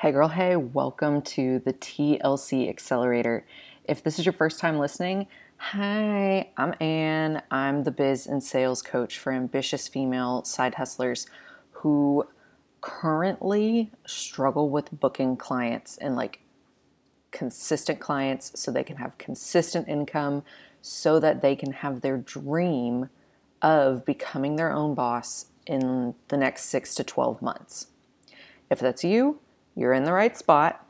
Hey, 0.00 0.12
girl, 0.12 0.28
hey, 0.28 0.56
welcome 0.56 1.20
to 1.20 1.58
the 1.58 1.74
TLC 1.74 2.70
Accelerator. 2.70 3.44
If 3.84 4.02
this 4.02 4.18
is 4.18 4.24
your 4.24 4.32
first 4.32 4.58
time 4.58 4.78
listening, 4.78 5.26
hi, 5.58 6.48
I'm 6.56 6.74
Ann. 6.80 7.42
I'm 7.50 7.84
the 7.84 7.90
biz 7.90 8.26
and 8.26 8.42
sales 8.42 8.80
coach 8.80 9.18
for 9.18 9.30
ambitious 9.30 9.88
female 9.88 10.42
side 10.44 10.76
hustlers 10.76 11.26
who 11.72 12.26
currently 12.80 13.90
struggle 14.06 14.70
with 14.70 14.88
booking 14.90 15.36
clients 15.36 15.98
and 15.98 16.16
like 16.16 16.40
consistent 17.30 18.00
clients 18.00 18.58
so 18.58 18.70
they 18.70 18.82
can 18.82 18.96
have 18.96 19.18
consistent 19.18 19.86
income 19.86 20.44
so 20.80 21.20
that 21.20 21.42
they 21.42 21.54
can 21.54 21.72
have 21.72 22.00
their 22.00 22.16
dream 22.16 23.10
of 23.60 24.06
becoming 24.06 24.56
their 24.56 24.72
own 24.72 24.94
boss 24.94 25.48
in 25.66 26.14
the 26.28 26.38
next 26.38 26.70
six 26.70 26.94
to 26.94 27.04
12 27.04 27.42
months. 27.42 27.88
If 28.70 28.78
that's 28.78 29.04
you, 29.04 29.40
you're 29.80 29.94
in 29.94 30.04
the 30.04 30.12
right 30.12 30.36
spot. 30.36 30.86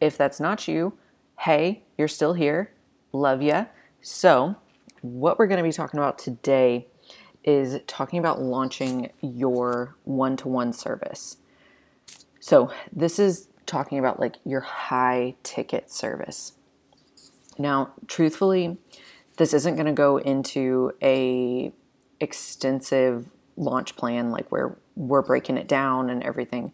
If 0.00 0.18
that's 0.18 0.40
not 0.40 0.66
you, 0.66 0.94
hey, 1.38 1.84
you're 1.96 2.08
still 2.08 2.34
here. 2.34 2.72
Love 3.12 3.40
ya. 3.40 3.66
So, 4.00 4.56
what 5.00 5.38
we're 5.38 5.46
going 5.46 5.58
to 5.58 5.62
be 5.62 5.72
talking 5.72 5.98
about 5.98 6.18
today 6.18 6.88
is 7.44 7.78
talking 7.86 8.18
about 8.18 8.42
launching 8.42 9.12
your 9.20 9.94
one 10.02 10.36
to 10.38 10.48
one 10.48 10.72
service. 10.72 11.36
So, 12.40 12.72
this 12.92 13.20
is 13.20 13.46
talking 13.64 14.00
about 14.00 14.18
like 14.18 14.36
your 14.44 14.60
high 14.60 15.36
ticket 15.44 15.92
service. 15.92 16.54
Now, 17.58 17.92
truthfully, 18.08 18.76
this 19.36 19.54
isn't 19.54 19.76
going 19.76 19.86
to 19.86 19.92
go 19.92 20.16
into 20.16 20.92
a 21.00 21.72
extensive 22.18 23.28
launch 23.56 23.94
plan 23.94 24.32
like 24.32 24.50
where 24.50 24.76
we're 24.96 25.22
breaking 25.22 25.58
it 25.58 25.68
down 25.68 26.10
and 26.10 26.24
everything 26.24 26.72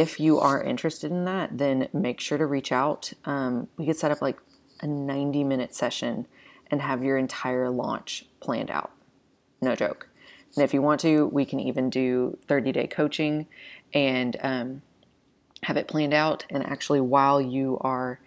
if 0.00 0.18
you 0.18 0.38
are 0.38 0.62
interested 0.62 1.10
in 1.10 1.24
that, 1.26 1.58
then 1.58 1.88
make 1.92 2.18
sure 2.18 2.38
to 2.38 2.46
reach 2.46 2.72
out. 2.72 3.12
Um, 3.26 3.68
we 3.76 3.84
could 3.84 3.96
set 3.96 4.10
up 4.10 4.22
like 4.22 4.38
a 4.80 4.86
90 4.86 5.44
minute 5.44 5.74
session 5.74 6.26
and 6.70 6.80
have 6.80 7.04
your 7.04 7.18
entire 7.18 7.68
launch 7.68 8.24
planned 8.40 8.70
out. 8.70 8.92
No 9.60 9.76
joke. 9.76 10.08
And 10.56 10.64
if 10.64 10.72
you 10.72 10.80
want 10.80 11.00
to, 11.00 11.26
we 11.26 11.44
can 11.44 11.60
even 11.60 11.90
do 11.90 12.38
30 12.48 12.72
day 12.72 12.86
coaching 12.86 13.46
and 13.92 14.36
um, 14.42 14.82
have 15.64 15.76
it 15.76 15.88
planned 15.88 16.14
out. 16.14 16.46
And 16.48 16.64
actually, 16.64 17.00
while 17.00 17.40
you 17.40 17.78
are 17.82 18.18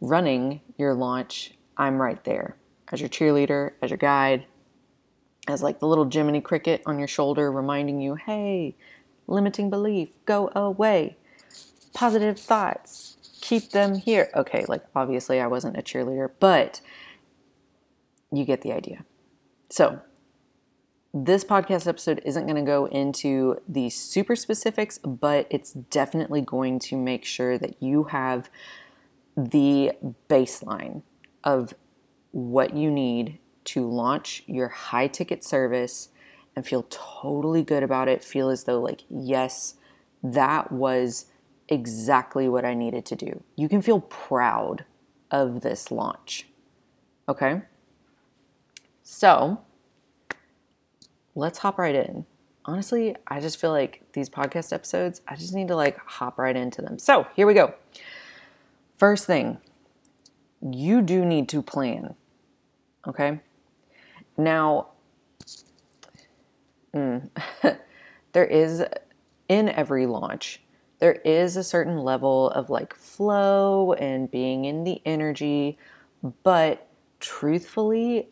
running 0.00 0.60
your 0.76 0.94
launch, 0.94 1.54
I'm 1.76 2.02
right 2.02 2.22
there 2.24 2.56
as 2.92 3.00
your 3.00 3.08
cheerleader, 3.08 3.72
as 3.80 3.90
your 3.90 3.98
guide, 3.98 4.46
as 5.46 5.62
like 5.62 5.78
the 5.78 5.86
little 5.86 6.08
Jiminy 6.10 6.40
Cricket 6.40 6.82
on 6.86 6.98
your 6.98 7.08
shoulder, 7.08 7.50
reminding 7.52 8.00
you, 8.00 8.16
hey, 8.16 8.76
limiting 9.26 9.70
belief, 9.70 10.10
go 10.24 10.50
away. 10.54 11.16
Positive 11.92 12.38
thoughts, 12.38 13.16
keep 13.40 13.70
them 13.70 13.96
here. 13.96 14.30
Okay, 14.34 14.64
like 14.68 14.82
obviously 14.94 15.40
I 15.40 15.46
wasn't 15.46 15.76
a 15.76 15.82
cheerleader, 15.82 16.30
but 16.40 16.80
you 18.32 18.44
get 18.44 18.62
the 18.62 18.72
idea. 18.72 19.04
So, 19.70 20.00
this 21.16 21.44
podcast 21.44 21.86
episode 21.86 22.20
isn't 22.24 22.44
going 22.44 22.56
to 22.56 22.68
go 22.68 22.86
into 22.86 23.60
the 23.68 23.88
super 23.88 24.34
specifics, 24.34 24.98
but 24.98 25.46
it's 25.48 25.72
definitely 25.72 26.40
going 26.40 26.80
to 26.80 26.96
make 26.96 27.24
sure 27.24 27.56
that 27.56 27.80
you 27.80 28.04
have 28.04 28.50
the 29.36 29.92
baseline 30.28 31.02
of 31.44 31.74
what 32.32 32.74
you 32.74 32.90
need 32.90 33.38
to 33.64 33.88
launch 33.88 34.42
your 34.46 34.68
high 34.68 35.06
ticket 35.06 35.44
service 35.44 36.08
and 36.56 36.66
feel 36.66 36.86
totally 36.88 37.62
good 37.62 37.82
about 37.82 38.08
it. 38.08 38.22
Feel 38.22 38.48
as 38.48 38.64
though, 38.64 38.80
like, 38.80 39.02
yes, 39.08 39.74
that 40.22 40.70
was 40.72 41.26
exactly 41.68 42.48
what 42.48 42.64
I 42.64 42.74
needed 42.74 43.04
to 43.06 43.16
do. 43.16 43.42
You 43.56 43.68
can 43.68 43.82
feel 43.82 44.00
proud 44.00 44.84
of 45.30 45.62
this 45.62 45.90
launch. 45.90 46.46
Okay? 47.28 47.62
So, 49.02 49.60
let's 51.34 51.58
hop 51.58 51.78
right 51.78 51.94
in. 51.94 52.26
Honestly, 52.66 53.14
I 53.26 53.40
just 53.40 53.60
feel 53.60 53.70
like 53.70 54.02
these 54.12 54.30
podcast 54.30 54.72
episodes, 54.72 55.20
I 55.28 55.36
just 55.36 55.54
need 55.54 55.68
to 55.68 55.76
like 55.76 55.98
hop 55.98 56.38
right 56.38 56.56
into 56.56 56.80
them. 56.80 56.98
So, 56.98 57.26
here 57.34 57.46
we 57.46 57.54
go. 57.54 57.74
First 58.96 59.26
thing, 59.26 59.58
you 60.62 61.02
do 61.02 61.24
need 61.24 61.48
to 61.50 61.60
plan. 61.60 62.14
Okay? 63.06 63.40
Now, 64.36 64.88
Mm. 66.94 67.30
there 68.32 68.44
is 68.44 68.84
in 69.48 69.68
every 69.68 70.06
launch 70.06 70.60
there 71.00 71.20
is 71.24 71.56
a 71.56 71.64
certain 71.64 71.98
level 71.98 72.50
of 72.50 72.70
like 72.70 72.94
flow 72.94 73.92
and 73.94 74.30
being 74.30 74.64
in 74.64 74.84
the 74.84 75.02
energy 75.04 75.76
but 76.42 76.86
truthfully 77.20 78.28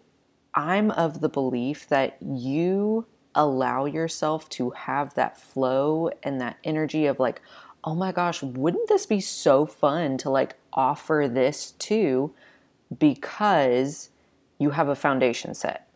i'm 0.54 0.90
of 0.92 1.20
the 1.20 1.28
belief 1.28 1.88
that 1.88 2.16
you 2.22 3.06
allow 3.34 3.84
yourself 3.84 4.48
to 4.48 4.70
have 4.70 5.14
that 5.14 5.38
flow 5.38 6.10
and 6.22 6.40
that 6.40 6.56
energy 6.64 7.06
of 7.06 7.18
like 7.18 7.40
oh 7.84 7.94
my 7.94 8.12
gosh 8.12 8.42
wouldn't 8.42 8.88
this 8.88 9.06
be 9.06 9.20
so 9.20 9.66
fun 9.66 10.16
to 10.16 10.30
like 10.30 10.56
offer 10.72 11.28
this 11.30 11.72
too 11.72 12.32
because 12.98 14.10
you 14.58 14.70
have 14.70 14.88
a 14.88 14.94
foundation 14.94 15.54
set. 15.54 15.88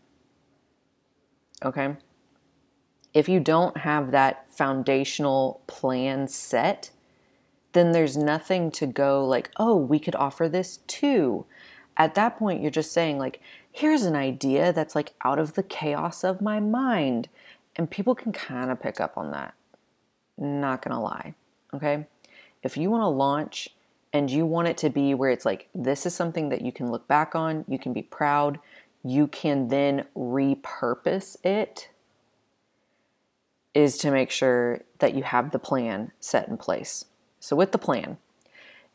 Okay 1.63 1.97
if 3.17 3.31
you 3.31 3.41
don't 3.41 3.79
have 3.79 4.11
that 4.11 4.45
foundational 4.53 5.63
plan 5.67 6.29
set, 6.29 6.91
then 7.73 7.93
there's 7.93 8.15
nothing 8.15 8.71
to 8.73 8.87
go 8.87 9.27
like, 9.27 9.51
oh, 9.57 9.75
we 9.75 9.99
could 9.99 10.15
offer 10.15 10.51
this 10.51 10.81
too. 10.87 11.47
At 11.97 12.15
that 12.17 12.39
point, 12.39 12.61
you're 12.61 12.71
just 12.71 12.93
saying, 12.93 13.17
like, 13.17 13.41
here's 13.73 14.03
an 14.03 14.17
idea 14.17 14.71
that's 14.71 14.95
like 14.95 15.15
out 15.25 15.39
of 15.39 15.55
the 15.55 15.63
chaos 15.63 16.25
of 16.25 16.43
my 16.43 16.61
mind. 16.61 17.31
And 17.75 17.91
people 17.91 18.15
can 18.15 18.33
kind 18.33 18.71
of 18.71 18.83
pick 18.83 19.01
up 19.01 19.17
on 19.17 19.31
that. 19.31 19.55
Not 20.37 20.83
gonna 20.83 21.03
lie. 21.03 21.33
Okay. 21.73 22.05
If 22.63 22.77
you 22.77 22.91
wanna 22.91 23.09
launch 23.09 23.71
and 24.13 24.31
you 24.31 24.45
want 24.45 24.69
it 24.69 24.77
to 24.77 24.91
be 24.91 25.15
where 25.15 25.31
it's 25.31 25.47
like, 25.47 25.71
this 25.75 26.05
is 26.05 26.15
something 26.15 26.51
that 26.51 26.61
you 26.61 26.71
can 26.71 26.91
look 26.91 27.09
back 27.09 27.35
on, 27.35 27.65
you 27.67 27.79
can 27.79 27.95
be 27.95 28.03
proud, 28.03 28.59
you 29.03 29.27
can 29.27 29.69
then 29.69 30.05
repurpose 30.15 31.43
it 31.47 31.89
is 33.77 33.99
to 33.99 34.11
make 34.11 34.31
sure 34.31 34.81
that 35.01 35.15
you 35.15 35.23
have 35.23 35.51
the 35.51 35.59
plan 35.59 36.11
set 36.19 36.49
in 36.49 36.57
place. 36.57 37.05
So, 37.41 37.55
with 37.55 37.73
the 37.73 37.79
plan, 37.79 38.17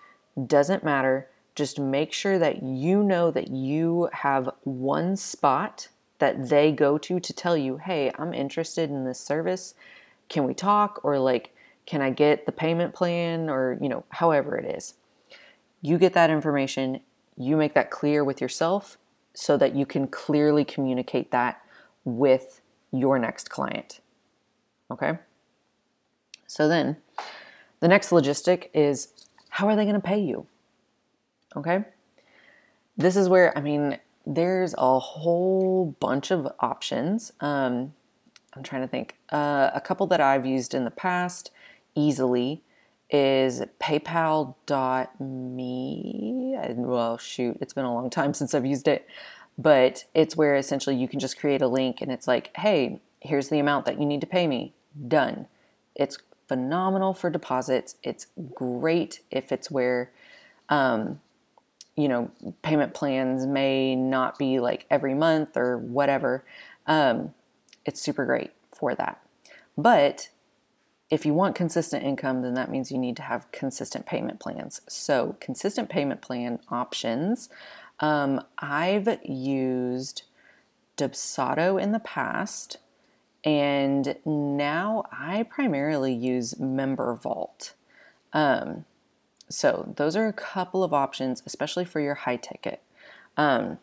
Doesn't 0.46 0.82
matter. 0.82 1.28
Just 1.54 1.78
make 1.78 2.12
sure 2.12 2.40
that 2.40 2.60
you 2.64 3.04
know 3.04 3.30
that 3.30 3.52
you 3.52 4.08
have 4.12 4.50
one 4.64 5.16
spot 5.16 5.86
that 6.18 6.48
they 6.48 6.72
go 6.72 6.98
to 6.98 7.20
to 7.20 7.32
tell 7.32 7.56
you, 7.56 7.76
hey, 7.76 8.10
I'm 8.18 8.34
interested 8.34 8.90
in 8.90 9.04
this 9.04 9.20
service. 9.20 9.74
Can 10.28 10.42
we 10.44 10.52
talk? 10.52 11.00
Or 11.04 11.20
like, 11.20 11.54
can 11.86 12.02
I 12.02 12.10
get 12.10 12.46
the 12.46 12.52
payment 12.52 12.94
plan? 12.94 13.48
Or, 13.48 13.78
you 13.80 13.88
know, 13.88 14.02
however 14.08 14.58
it 14.58 14.76
is. 14.76 14.94
You 15.80 15.98
get 15.98 16.14
that 16.14 16.30
information, 16.30 17.00
you 17.36 17.56
make 17.56 17.74
that 17.74 17.92
clear 17.92 18.24
with 18.24 18.40
yourself 18.40 18.98
so 19.34 19.56
that 19.56 19.76
you 19.76 19.86
can 19.86 20.08
clearly 20.08 20.64
communicate 20.64 21.30
that 21.30 21.62
with 22.04 22.60
your 22.90 23.20
next 23.20 23.50
client. 23.50 24.00
Okay? 24.90 25.18
So 26.50 26.66
then, 26.66 26.96
the 27.78 27.86
next 27.86 28.10
logistic 28.10 28.70
is 28.74 29.12
how 29.50 29.68
are 29.68 29.76
they 29.76 29.84
going 29.84 29.94
to 29.94 30.00
pay 30.00 30.18
you? 30.18 30.48
Okay. 31.54 31.84
This 32.96 33.14
is 33.14 33.28
where, 33.28 33.56
I 33.56 33.60
mean, 33.60 34.00
there's 34.26 34.74
a 34.76 34.98
whole 34.98 35.94
bunch 36.00 36.32
of 36.32 36.52
options. 36.58 37.32
Um, 37.38 37.94
I'm 38.54 38.64
trying 38.64 38.82
to 38.82 38.88
think. 38.88 39.14
Uh, 39.30 39.70
a 39.72 39.80
couple 39.80 40.08
that 40.08 40.20
I've 40.20 40.44
used 40.44 40.74
in 40.74 40.84
the 40.84 40.90
past 40.90 41.52
easily 41.94 42.64
is 43.10 43.62
paypal.me. 43.80 44.54
Well, 46.78 47.16
shoot, 47.16 47.58
it's 47.60 47.74
been 47.74 47.84
a 47.84 47.94
long 47.94 48.10
time 48.10 48.34
since 48.40 48.54
I've 48.54 48.66
used 48.66 48.88
it, 48.88 49.06
but 49.56 50.04
it's 50.14 50.36
where 50.36 50.56
essentially 50.56 50.96
you 50.96 51.06
can 51.06 51.20
just 51.20 51.38
create 51.38 51.62
a 51.62 51.68
link 51.68 52.00
and 52.00 52.10
it's 52.10 52.26
like, 52.26 52.50
hey, 52.56 52.98
here's 53.20 53.50
the 53.50 53.60
amount 53.60 53.86
that 53.86 54.00
you 54.00 54.04
need 54.04 54.20
to 54.22 54.26
pay 54.26 54.48
me. 54.48 54.74
Done. 55.06 55.46
It's 55.94 56.18
phenomenal 56.50 57.14
for 57.14 57.30
deposits. 57.30 57.94
It's 58.02 58.26
great 58.56 59.20
if 59.30 59.52
it's 59.52 59.70
where, 59.70 60.10
um, 60.68 61.20
you 61.94 62.08
know, 62.08 62.32
payment 62.62 62.92
plans 62.92 63.46
may 63.46 63.94
not 63.94 64.36
be 64.36 64.58
like 64.58 64.84
every 64.90 65.14
month 65.14 65.56
or 65.56 65.78
whatever. 65.78 66.44
Um, 66.88 67.34
it's 67.86 68.00
super 68.00 68.26
great 68.26 68.50
for 68.72 68.96
that. 68.96 69.22
But 69.78 70.30
if 71.08 71.24
you 71.24 71.34
want 71.34 71.54
consistent 71.54 72.02
income, 72.02 72.42
then 72.42 72.54
that 72.54 72.68
means 72.68 72.90
you 72.90 72.98
need 72.98 73.16
to 73.18 73.22
have 73.22 73.52
consistent 73.52 74.06
payment 74.06 74.40
plans. 74.40 74.80
So, 74.88 75.36
consistent 75.38 75.88
payment 75.88 76.20
plan 76.20 76.58
options. 76.68 77.48
Um, 78.00 78.42
I've 78.58 79.20
used 79.24 80.24
Dubsado 80.96 81.80
in 81.80 81.92
the 81.92 82.00
past, 82.00 82.78
and 83.44 84.16
now 84.24 85.04
I 85.12 85.44
primarily 85.44 86.12
use 86.12 86.54
MemberVault. 86.54 87.72
Um, 88.32 88.84
so, 89.48 89.92
those 89.96 90.14
are 90.14 90.28
a 90.28 90.32
couple 90.32 90.84
of 90.84 90.92
options, 90.94 91.42
especially 91.44 91.84
for 91.84 92.00
your 92.00 92.14
high 92.14 92.36
ticket. 92.36 92.82
Um, 93.36 93.78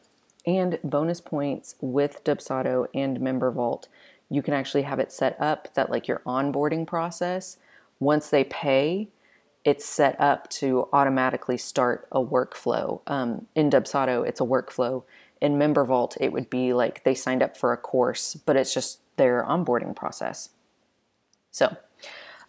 and 0.46 0.80
bonus 0.84 1.20
points 1.20 1.76
with 1.82 2.24
Dubsado 2.24 2.88
and 2.94 3.20
MemberVault, 3.20 3.88
you 4.30 4.42
can 4.42 4.54
actually 4.54 4.84
have 4.84 5.00
it 5.00 5.12
set 5.12 5.40
up 5.40 5.74
that 5.74 5.90
like 5.90 6.08
your 6.08 6.22
onboarding 6.26 6.86
process 6.86 7.58
once 8.00 8.30
they 8.30 8.44
pay 8.44 9.10
it's 9.64 9.86
set 9.86 10.20
up 10.20 10.50
to 10.50 10.88
automatically 10.94 11.58
start 11.58 12.08
a 12.12 12.20
workflow 12.20 13.02
um, 13.08 13.48
in 13.56 13.70
dubsado 13.70 14.28
it's 14.28 14.42
a 14.42 14.46
workflow 14.46 15.04
in 15.40 15.54
MemberVault, 15.54 16.18
it 16.20 16.34
would 16.34 16.50
be 16.50 16.74
like 16.74 17.04
they 17.04 17.14
signed 17.14 17.44
up 17.44 17.56
for 17.56 17.72
a 17.72 17.78
course 17.78 18.36
but 18.46 18.56
it's 18.56 18.74
just 18.74 19.00
their 19.18 19.44
onboarding 19.44 19.96
process 19.96 20.50
so 21.52 21.76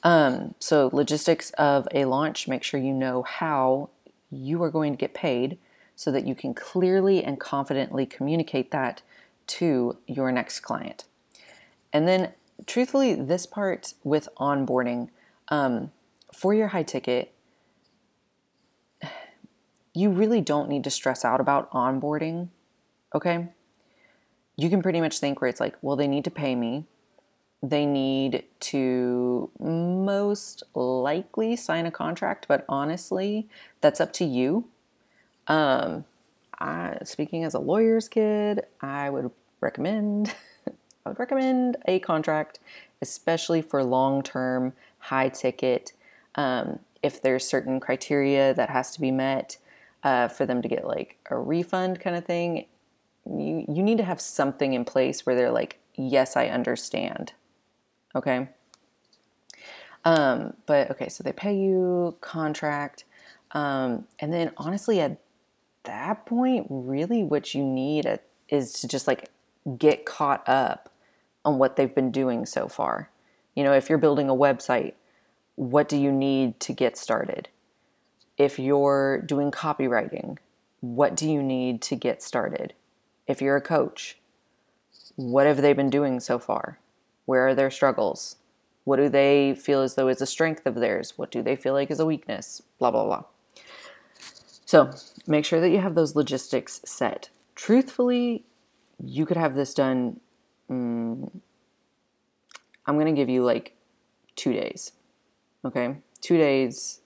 um, 0.05 0.55
so 0.61 0.91
logistics 0.93 1.51
of 1.53 1.89
a 1.93 2.05
launch 2.05 2.47
make 2.47 2.63
sure 2.63 2.79
you 2.79 2.93
know 2.93 3.23
how 3.23 3.91
you 4.31 4.63
are 4.63 4.71
going 4.71 4.93
to 4.93 4.99
get 4.99 5.15
paid 5.15 5.59
so 5.97 6.13
that 6.13 6.27
you 6.27 6.35
can 6.35 6.55
clearly 6.55 7.25
and 7.25 7.41
confidently 7.41 8.07
communicate 8.07 8.71
that 8.71 9.03
to 9.47 9.97
your 10.07 10.31
next 10.31 10.61
client 10.61 11.05
and 11.93 12.07
then, 12.07 12.33
truthfully, 12.67 13.15
this 13.15 13.47
part 13.47 13.95
with 14.05 14.29
onboarding 14.39 15.09
um, 15.49 15.91
for 16.33 16.53
your 16.53 16.69
high 16.69 16.83
ticket, 16.83 17.33
you 19.95 20.11
really 20.11 20.41
don't 20.41 20.69
need 20.69 20.85
to 20.85 20.91
stress 20.91 21.25
out 21.25 21.41
about 21.41 21.71
onboarding. 21.71 22.49
Okay. 23.15 23.49
You 24.59 24.69
can 24.69 24.83
pretty 24.83 25.01
much 25.01 25.21
think 25.21 25.41
where 25.41 25.49
it's 25.49 25.61
like, 25.61 25.77
well, 25.83 25.95
they 25.95 26.09
need 26.09 26.25
to 26.25 26.33
pay 26.33 26.57
me. 26.57 26.85
They 27.63 27.87
need 27.87 28.43
to 28.61 29.51
most 29.61 30.65
likely 30.75 31.55
sign 31.55 31.87
a 31.87 31.93
contract, 31.93 32.47
but 32.49 32.65
honestly, 32.69 33.49
that's 33.81 34.01
up 34.01 34.13
to 34.15 34.25
you. 34.25 34.67
Um, 35.47 36.05
I, 36.59 36.99
speaking 37.05 37.45
as 37.45 37.55
a 37.55 37.61
lawyer's 37.61 38.09
kid, 38.09 38.67
I 38.81 39.11
would 39.11 39.31
recommend 39.61 40.35
I 41.07 41.11
would 41.11 41.21
recommend 41.21 41.77
a 41.87 42.01
contract, 42.01 42.59
especially 43.01 43.63
for 43.63 43.85
long 43.85 44.25
term, 44.25 44.73
high 44.99 45.29
ticket. 45.29 45.93
Um, 46.35 46.81
if 47.01 47.23
there's 47.23 47.47
certain 47.47 47.79
criteria 47.79 48.53
that 48.55 48.71
has 48.71 48.91
to 48.93 49.01
be 49.01 49.13
met 49.13 49.57
uh, 50.03 50.27
for 50.27 50.47
them 50.47 50.63
to 50.63 50.69
get 50.69 50.85
like 50.85 51.17
a 51.31 51.39
refund 51.39 52.01
kind 52.01 52.17
of 52.17 52.25
thing, 52.25 52.67
you, 53.29 53.65
you 53.69 53.83
need 53.83 53.99
to 53.99 54.05
have 54.05 54.21
something 54.21 54.73
in 54.73 54.85
place 54.85 55.27
where 55.27 55.35
they're 55.35 55.51
like, 55.51 55.79
yes, 55.95 56.37
I 56.37 56.47
understand. 56.47 57.33
Okay. 58.15 58.49
Um, 60.05 60.55
but 60.67 60.91
okay, 60.91 61.09
so 61.09 61.23
they 61.23 61.33
pay 61.33 61.57
you 61.57 62.17
contract. 62.21 63.05
Um, 63.53 64.07
and 64.19 64.33
then 64.33 64.53
honestly, 64.57 65.01
at 65.01 65.19
that 65.85 66.27
point, 66.27 66.67
really 66.71 67.23
what 67.23 67.55
you 67.55 67.65
need 67.65 68.19
is 68.49 68.73
to 68.75 68.89
just 68.89 69.07
like 69.07 69.31
get 69.77 70.07
caught 70.07 70.49
up 70.49 70.93
on 71.45 71.59
what 71.59 71.77
they've 71.77 71.95
been 71.95 72.11
doing 72.11 72.47
so 72.47 72.69
far. 72.69 73.11
You 73.55 73.65
know, 73.65 73.73
if 73.73 73.89
you're 73.89 73.99
building 73.99 74.29
a 74.29 74.35
website, 74.35 74.95
what 75.57 75.89
do 75.89 75.97
you 75.97 76.13
need 76.13 76.61
to 76.61 76.73
get 76.73 76.97
started? 76.97 77.49
If 78.37 78.59
you're 78.59 79.21
doing 79.23 79.51
copywriting, 79.51 80.39
what 80.81 81.17
do 81.17 81.29
you 81.29 81.43
need 81.43 81.83
to 81.83 81.97
get 81.97 82.23
started? 82.23 82.75
If 83.29 83.41
you're 83.41 83.57
a 83.57 83.61
coach, 83.61 84.19
what 85.15 85.47
have 85.47 85.63
they 85.63 85.73
been 85.73 85.91
doing 85.91 86.19
so 86.19 86.39
far? 86.41 86.81
Where 87.27 87.47
are 87.47 87.55
their 87.55 87.71
struggles? 87.71 88.37
What 88.85 88.97
do 88.97 89.09
they 89.09 89.55
feel 89.55 89.83
as 89.83 89.95
though 89.95 90.09
is 90.09 90.21
a 90.21 90.27
strength 90.27 90.67
of 90.67 90.75
theirs? 90.75 91.15
What 91.17 91.31
do 91.31 91.43
they 91.43 91.55
feel 91.55 91.75
like 91.75 91.91
is 91.91 92.01
a 92.01 92.07
weakness? 92.07 92.63
Blah, 92.79 92.91
blah, 92.91 93.05
blah. 93.05 93.25
So 94.65 94.91
make 95.27 95.45
sure 95.45 95.61
that 95.61 95.71
you 95.71 95.79
have 95.79 95.95
those 95.95 96.17
logistics 96.17 96.81
set. 96.85 97.29
Truthfully, 97.55 98.45
you 98.99 99.27
could 99.27 99.37
have 99.37 99.55
this 99.55 99.75
done 99.75 100.21
mm, 100.71 101.31
I'm 102.89 102.97
going 102.97 103.07
to 103.07 103.13
give 103.13 103.29
you 103.29 103.45
like 103.45 103.77
two 104.35 104.55
days. 104.55 104.93
Okay. 105.63 105.97
Two 106.23 106.39
days, 106.39 107.01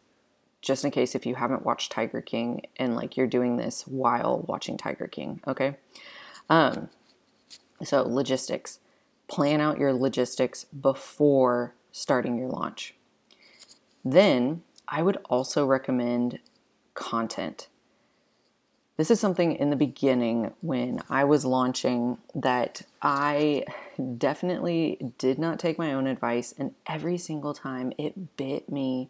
just 0.63 0.85
in 0.85 0.91
case 0.93 1.15
if 1.15 1.27
you 1.27 1.35
haven't 1.35 1.67
watched 1.67 1.93
Tiger 1.93 2.21
King 2.21 2.63
and 2.77 2.95
like 2.97 3.17
you're 3.17 3.27
doing 3.27 3.57
this 3.57 3.83
while 3.87 4.45
watching 4.47 4.79
Tiger 4.79 5.09
King. 5.09 5.41
Okay. 5.47 5.77
Um, 6.49 6.89
so, 7.83 8.03
logistics. 8.03 8.79
Plan 9.29 9.61
out 9.61 9.79
your 9.79 9.93
logistics 9.93 10.65
before 10.65 11.75
starting 11.91 12.39
your 12.39 12.49
launch. 12.49 12.95
Then, 14.05 14.63
I 14.89 15.03
would 15.03 15.19
also 15.29 15.67
recommend 15.67 16.39
content. 16.95 17.69
This 18.99 19.11
is 19.11 19.19
something 19.19 19.57
in 19.57 19.71
the 19.71 19.77
beginning 19.77 20.53
when 20.61 21.03
I 21.09 21.25
was 21.25 21.45
launching 21.45 22.19
that 22.35 22.83
I 23.01 23.65
definitely 24.19 25.13
did 25.19 25.39
not 25.39 25.59
take 25.59 25.79
my 25.79 25.93
own 25.93 26.07
advice, 26.07 26.55
and 26.57 26.75
every 26.87 27.19
single 27.19 27.55
time 27.55 27.93
it 27.97 28.37
bit 28.37 28.71
me 28.71 29.09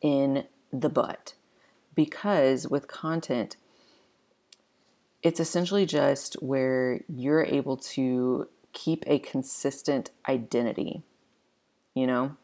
in 0.00 0.44
the 0.80 0.90
butt. 0.90 1.34
Because 1.94 2.68
with 2.68 2.88
content, 2.88 3.56
it's 5.22 5.40
essentially 5.40 5.86
just 5.86 6.34
where 6.42 7.00
you're 7.08 7.44
able 7.44 7.76
to 7.76 8.48
keep 8.72 9.04
a 9.06 9.18
consistent 9.20 10.10
identity. 10.28 11.02
You 11.94 12.06
know, 12.06 12.36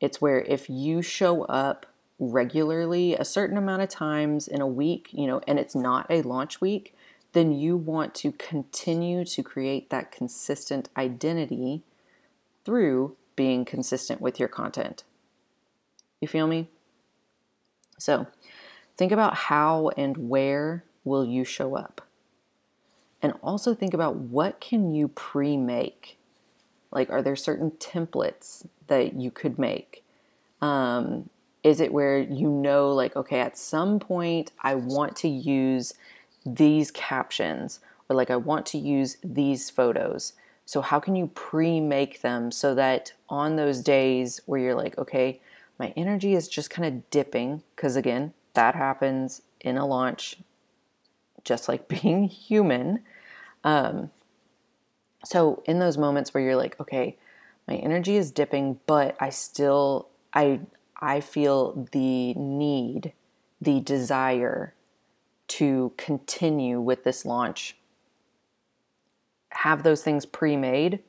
it's 0.00 0.20
where 0.20 0.40
if 0.42 0.68
you 0.68 1.00
show 1.00 1.44
up 1.44 1.86
regularly 2.18 3.14
a 3.14 3.24
certain 3.24 3.56
amount 3.56 3.82
of 3.82 3.88
times 3.88 4.46
in 4.46 4.60
a 4.60 4.66
week, 4.66 5.08
you 5.12 5.26
know, 5.26 5.40
and 5.46 5.58
it's 5.58 5.74
not 5.74 6.06
a 6.10 6.22
launch 6.22 6.60
week, 6.60 6.94
then 7.32 7.52
you 7.52 7.76
want 7.76 8.14
to 8.14 8.32
continue 8.32 9.24
to 9.24 9.42
create 9.42 9.90
that 9.90 10.12
consistent 10.12 10.88
identity 10.96 11.82
through 12.64 13.16
being 13.34 13.64
consistent 13.64 14.20
with 14.20 14.38
your 14.38 14.48
content. 14.48 15.04
You 16.20 16.28
feel 16.28 16.46
me? 16.46 16.68
So, 17.98 18.26
think 18.96 19.12
about 19.12 19.34
how 19.34 19.90
and 19.96 20.16
where 20.28 20.84
will 21.04 21.24
you 21.24 21.44
show 21.44 21.76
up? 21.76 22.02
And 23.22 23.34
also 23.42 23.74
think 23.74 23.94
about 23.94 24.16
what 24.16 24.60
can 24.60 24.94
you 24.94 25.08
pre-make? 25.08 26.18
Like 26.90 27.10
are 27.10 27.22
there 27.22 27.36
certain 27.36 27.72
templates 27.72 28.66
that 28.86 29.14
you 29.14 29.30
could 29.30 29.58
make? 29.58 30.04
Um, 30.60 31.28
is 31.62 31.80
it 31.80 31.92
where 31.92 32.18
you 32.18 32.48
know, 32.48 32.92
like, 32.92 33.16
okay, 33.16 33.40
at 33.40 33.58
some 33.58 33.98
point 33.98 34.52
I 34.60 34.76
want 34.76 35.16
to 35.16 35.28
use 35.28 35.94
these 36.44 36.90
captions 36.92 37.80
or 38.08 38.14
like 38.14 38.30
I 38.30 38.36
want 38.36 38.66
to 38.66 38.78
use 38.78 39.16
these 39.24 39.70
photos? 39.70 40.34
So, 40.64 40.80
how 40.80 41.00
can 41.00 41.16
you 41.16 41.28
pre 41.34 41.80
make 41.80 42.22
them 42.22 42.50
so 42.50 42.74
that 42.74 43.12
on 43.28 43.56
those 43.56 43.80
days 43.80 44.40
where 44.46 44.60
you're 44.60 44.74
like, 44.74 44.96
okay, 44.98 45.40
my 45.78 45.92
energy 45.96 46.34
is 46.34 46.48
just 46.48 46.70
kind 46.70 46.86
of 46.86 47.10
dipping, 47.10 47.62
because 47.74 47.96
again, 47.96 48.32
that 48.54 48.74
happens 48.74 49.42
in 49.60 49.76
a 49.76 49.86
launch, 49.86 50.38
just 51.44 51.68
like 51.68 51.88
being 52.02 52.24
human. 52.24 53.00
Um, 53.64 54.10
so, 55.24 55.62
in 55.66 55.78
those 55.78 55.98
moments 55.98 56.32
where 56.32 56.42
you're 56.42 56.56
like, 56.56 56.78
okay, 56.80 57.18
my 57.66 57.74
energy 57.76 58.16
is 58.16 58.30
dipping, 58.30 58.78
but 58.86 59.16
I 59.20 59.30
still, 59.30 60.08
I, 60.32 60.60
I 61.00 61.20
feel 61.20 61.88
the 61.92 62.32
need, 62.34 63.12
the 63.60 63.80
desire 63.80 64.74
to 65.48 65.92
continue 65.96 66.80
with 66.80 67.04
this 67.04 67.24
launch. 67.24 67.76
Have 69.50 69.82
those 69.82 70.02
things 70.02 70.26
pre 70.26 70.56
made 70.56 71.00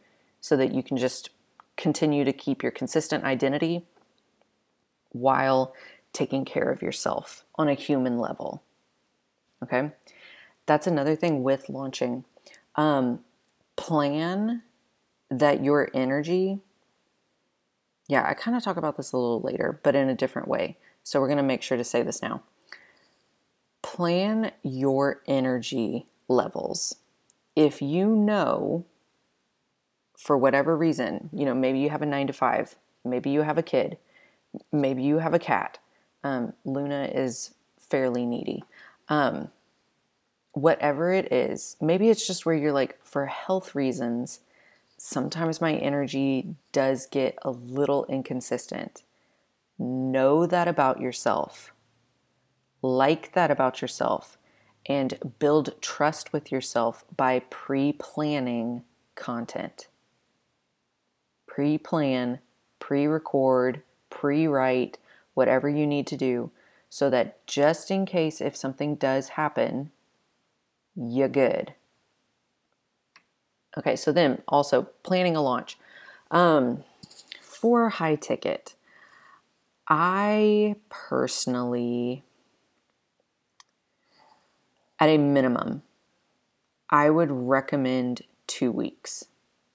so 0.42 0.56
that 0.58 0.74
you 0.74 0.82
can 0.82 0.98
just 0.98 1.30
continue 1.76 2.24
to 2.24 2.34
keep 2.34 2.64
your 2.64 2.72
consistent 2.72 3.24
identity 3.24 3.86
while 5.20 5.74
taking 6.14 6.46
care 6.46 6.72
of 6.72 6.82
yourself 6.82 7.46
on 7.56 7.70
a 7.70 7.74
human 7.74 8.18
level. 8.18 8.64
Okay? 9.64 9.92
That's 10.66 10.88
another 10.88 11.16
thing 11.16 11.44
with 11.44 11.70
launching. 11.70 12.26
Um, 12.76 13.20
plan 13.76 14.64
that 15.30 15.64
your 15.64 15.90
energy, 15.94 16.60
yeah, 18.08 18.26
I 18.28 18.34
kind 18.34 18.56
of 18.56 18.64
talk 18.64 18.78
about 18.78 18.98
this 18.98 19.12
a 19.12 19.18
little 19.18 19.42
later, 19.42 19.80
but 19.84 19.96
in 19.96 20.10
a 20.10 20.16
different 20.16 20.48
way. 20.48 20.78
So 21.04 21.20
we're 21.20 21.28
going 21.28 21.38
to 21.38 21.44
make 21.44 21.62
sure 21.62 21.78
to 21.78 21.84
say 21.84 22.02
this 22.02 22.22
now. 22.22 22.44
Plan 23.82 24.52
your 24.64 25.22
energy 25.28 26.08
levels. 26.28 26.96
If 27.56 27.82
you 27.82 28.08
know, 28.08 28.86
for 30.18 30.38
whatever 30.38 30.76
reason, 30.76 31.30
you 31.32 31.46
know, 31.46 31.56
maybe 31.56 31.80
you 31.80 31.90
have 31.90 32.02
a 32.02 32.06
nine 32.06 32.28
to 32.28 32.34
five, 32.34 32.76
maybe 33.06 33.30
you 33.30 33.44
have 33.44 33.58
a 33.58 33.64
kid, 33.64 33.98
maybe 34.72 35.04
you 35.04 35.20
have 35.20 35.34
a 35.34 35.40
cat. 35.40 35.80
Um, 36.24 36.54
Luna 36.66 37.10
is 37.14 37.54
fairly 37.80 38.26
needy. 38.26 38.64
Um, 39.10 39.50
whatever 40.54 41.12
it 41.12 41.32
is, 41.32 41.78
maybe 41.80 42.10
it's 42.10 42.26
just 42.26 42.46
where 42.46 42.56
you're 42.56 42.74
like, 42.74 42.98
for 43.04 43.28
health 43.28 43.76
reasons, 43.76 44.40
sometimes 44.98 45.62
my 45.62 45.76
energy 45.76 46.56
does 46.72 47.06
get 47.06 47.38
a 47.44 47.52
little 47.52 48.06
inconsistent. 48.06 49.04
Know 49.78 50.46
that 50.46 50.68
about 50.68 51.00
yourself. 51.00 51.72
Like 52.82 53.34
that 53.34 53.52
about 53.52 53.82
yourself. 53.82 54.38
And 54.88 55.36
build 55.40 55.82
trust 55.82 56.32
with 56.32 56.52
yourself 56.52 57.04
by 57.16 57.40
pre 57.50 57.94
planning 57.94 58.84
content. 59.16 59.88
Pre 61.46 61.78
plan, 61.78 62.40
pre 62.80 63.06
record, 63.06 63.84
pre 64.18 64.48
write, 64.48 64.98
whatever 65.36 65.70
you 65.70 65.86
need 65.86 66.08
to 66.08 66.18
do, 66.18 66.50
so 66.90 67.08
that 67.12 67.46
just 67.46 67.92
in 67.92 68.06
case 68.08 68.42
if 68.42 68.56
something 68.56 68.96
does 68.96 69.30
happen, 69.30 69.92
you're 70.96 71.28
good. 71.28 71.74
Okay, 73.78 73.96
so 73.96 74.12
then 74.12 74.42
also 74.48 74.88
planning 75.04 75.36
a 75.36 75.42
launch. 75.42 75.78
Um, 76.32 76.84
for 77.40 77.90
high 77.90 78.16
ticket, 78.16 78.74
I 79.88 80.78
personally, 80.90 82.24
at 85.00 85.10
a 85.10 85.20
minimum, 85.20 85.84
I 86.90 87.12
would 87.12 87.30
recommend 87.32 88.24
two 88.48 88.72
weeks. 88.72 89.26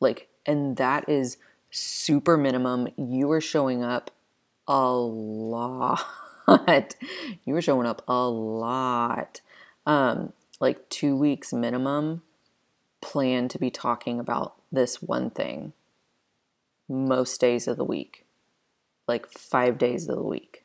Like, 0.01 0.29
and 0.45 0.77
that 0.79 1.09
is 1.09 1.37
super 1.71 2.37
minimum. 2.37 2.89
You 2.97 3.31
are 3.31 3.41
showing 3.41 3.85
up 3.85 4.11
a 4.67 4.91
lot. 4.91 6.05
you 7.45 7.55
were 7.55 7.63
showing 7.63 7.87
up 7.87 8.03
a 8.09 8.29
lot. 8.29 9.41
Um, 9.87 10.33
like 10.61 10.89
two 10.89 11.17
weeks 11.17 11.53
minimum 11.53 12.23
plan 13.01 13.49
to 13.49 13.59
be 13.59 13.71
talking 13.71 14.21
about 14.21 14.55
this 14.71 15.03
one 15.03 15.29
thing 15.29 15.73
most 16.89 17.41
days 17.41 17.67
of 17.67 17.77
the 17.77 17.85
week, 17.85 18.25
like 19.09 19.27
five 19.27 19.79
days 19.79 20.09
of 20.09 20.17
the 20.17 20.23
week. 20.23 20.65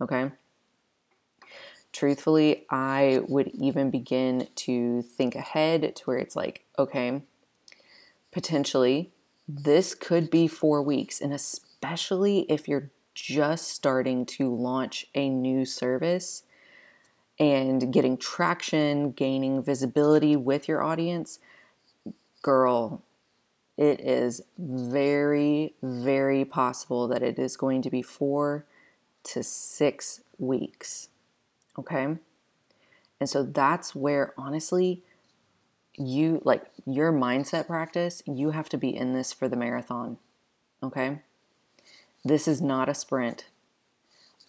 Okay. 0.00 0.30
Truthfully, 1.92 2.66
I 2.70 3.20
would 3.28 3.48
even 3.48 3.90
begin 3.90 4.48
to 4.56 5.02
think 5.02 5.34
ahead 5.34 5.96
to 5.96 6.04
where 6.04 6.18
it's 6.18 6.36
like, 6.36 6.64
okay, 6.78 7.22
potentially 8.30 9.10
this 9.48 9.94
could 9.94 10.30
be 10.30 10.46
four 10.46 10.82
weeks. 10.82 11.20
And 11.20 11.32
especially 11.32 11.67
if 11.82 12.68
you're 12.68 12.90
just 13.14 13.68
starting 13.68 14.24
to 14.26 14.54
launch 14.54 15.06
a 15.14 15.28
new 15.28 15.64
service, 15.64 16.44
and 17.38 17.92
getting 17.92 18.16
traction, 18.16 19.12
gaining 19.12 19.62
visibility 19.62 20.36
with 20.36 20.66
your 20.66 20.82
audience, 20.82 21.38
girl, 22.42 23.02
it 23.76 24.00
is 24.00 24.42
very, 24.58 25.74
very 25.82 26.44
possible 26.44 27.06
that 27.08 27.22
it 27.22 27.38
is 27.38 27.56
going 27.56 27.80
to 27.82 27.90
be 27.90 28.02
four 28.02 28.64
to 29.22 29.42
six 29.42 30.20
weeks. 30.38 31.08
Okay. 31.78 32.16
And 33.20 33.28
so 33.28 33.42
that's 33.44 33.94
where, 33.94 34.32
honestly, 34.36 35.02
you 35.96 36.40
like 36.44 36.64
your 36.86 37.12
mindset 37.12 37.66
practice, 37.66 38.22
you 38.26 38.50
have 38.50 38.68
to 38.70 38.78
be 38.78 38.94
in 38.94 39.14
this 39.14 39.32
for 39.32 39.48
the 39.48 39.56
marathon. 39.56 40.18
Okay. 40.82 41.20
This 42.24 42.48
is 42.48 42.60
not 42.60 42.88
a 42.88 42.94
sprint 42.94 43.46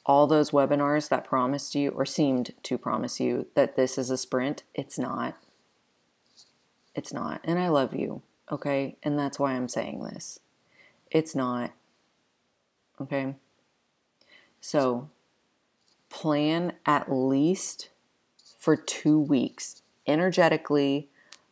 all 0.10 0.26
those 0.26 0.50
webinars 0.50 1.08
that 1.10 1.24
promised 1.24 1.76
you 1.76 1.92
or 1.92 2.04
seemed 2.04 2.52
to 2.64 2.80
promise 2.80 3.20
you 3.20 3.46
that 3.54 3.76
this 3.76 3.96
is 3.96 4.10
a 4.10 4.18
sprint, 4.18 4.64
it's 4.74 4.98
not. 4.98 5.38
It's 6.96 7.14
not. 7.14 7.42
And 7.44 7.60
I 7.60 7.70
love 7.70 7.94
you, 7.94 8.24
okay? 8.52 8.96
And 9.04 9.20
that's 9.20 9.38
why 9.38 9.54
I'm 9.54 9.70
saying 9.70 10.04
this. 10.04 10.40
It's 11.12 11.36
not. 11.36 11.74
Okay? 13.00 13.36
So, 14.60 15.12
plan 16.10 16.74
at 16.88 17.12
least 17.12 17.90
for 18.58 18.76
two 18.76 19.20
weeks 19.20 19.84
energetically 20.08 21.08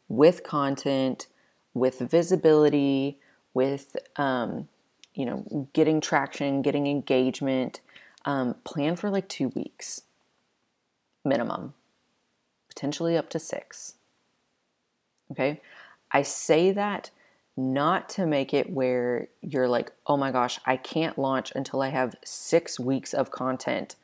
with 0.10 0.44
content, 0.44 1.28
with 1.76 2.00
visibility, 2.00 3.20
with, 3.54 3.96
um, 4.16 4.68
you 5.18 5.26
know, 5.26 5.68
getting 5.74 6.00
traction, 6.00 6.62
getting 6.62 6.86
engagement 6.88 7.82
um, 8.26 8.56
plan 8.64 8.96
for 8.96 9.10
like 9.10 9.28
two 9.28 9.50
weeks 9.50 10.04
minimum, 11.26 11.74
potentially 12.70 13.18
up 13.18 13.30
to 13.32 13.40
six. 13.40 13.96
Okay. 15.32 15.60
I 16.12 16.22
say 16.22 16.72
that 16.72 17.10
not 17.58 18.08
to 18.10 18.26
make 18.28 18.54
it 18.54 18.70
where 18.70 19.28
you're 19.42 19.68
like, 19.68 19.92
oh 20.06 20.16
my 20.16 20.32
gosh, 20.32 20.60
I 20.66 20.78
can't 20.78 21.18
launch 21.18 21.52
until 21.56 21.82
I 21.82 21.90
have 21.90 22.16
six 22.24 22.80
weeks 22.80 23.14
of 23.14 23.32
content. 23.32 23.96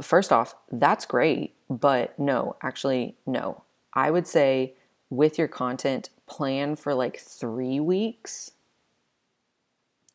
First 0.00 0.32
off, 0.32 0.54
that's 0.72 1.04
great, 1.04 1.54
but 1.68 2.18
no, 2.18 2.56
actually, 2.62 3.16
no. 3.26 3.62
I 3.92 4.10
would 4.10 4.26
say 4.26 4.72
with 5.10 5.36
your 5.36 5.48
content, 5.48 6.08
plan 6.26 6.76
for 6.76 6.94
like 6.94 7.18
three 7.18 7.78
weeks. 7.78 8.52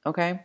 Okay? 0.06 0.42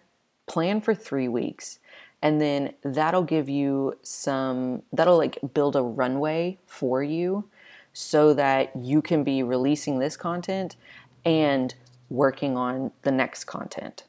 Plan 0.47 0.81
for 0.81 0.95
three 0.95 1.29
weeks 1.29 1.79
and 2.23 2.41
then 2.41 2.73
that'll 2.83 3.23
give 3.23 3.49
you 3.49 3.95
some 4.03 4.83
that'll 4.93 5.17
like 5.17 5.39
build 5.55 5.77
a 5.77 5.83
runway 5.83 6.59
for 6.67 7.03
you 7.03 7.49
so 7.93 8.35
that 8.35 8.75
you 8.77 9.03
can 9.03 9.25
be 9.25 9.43
releasing 9.43 9.99
this 9.99 10.17
content 10.17 10.77
and 11.25 11.75
working 12.09 12.57
on 12.57 12.91
the 13.03 13.11
next 13.11 13.45
content 13.45 14.05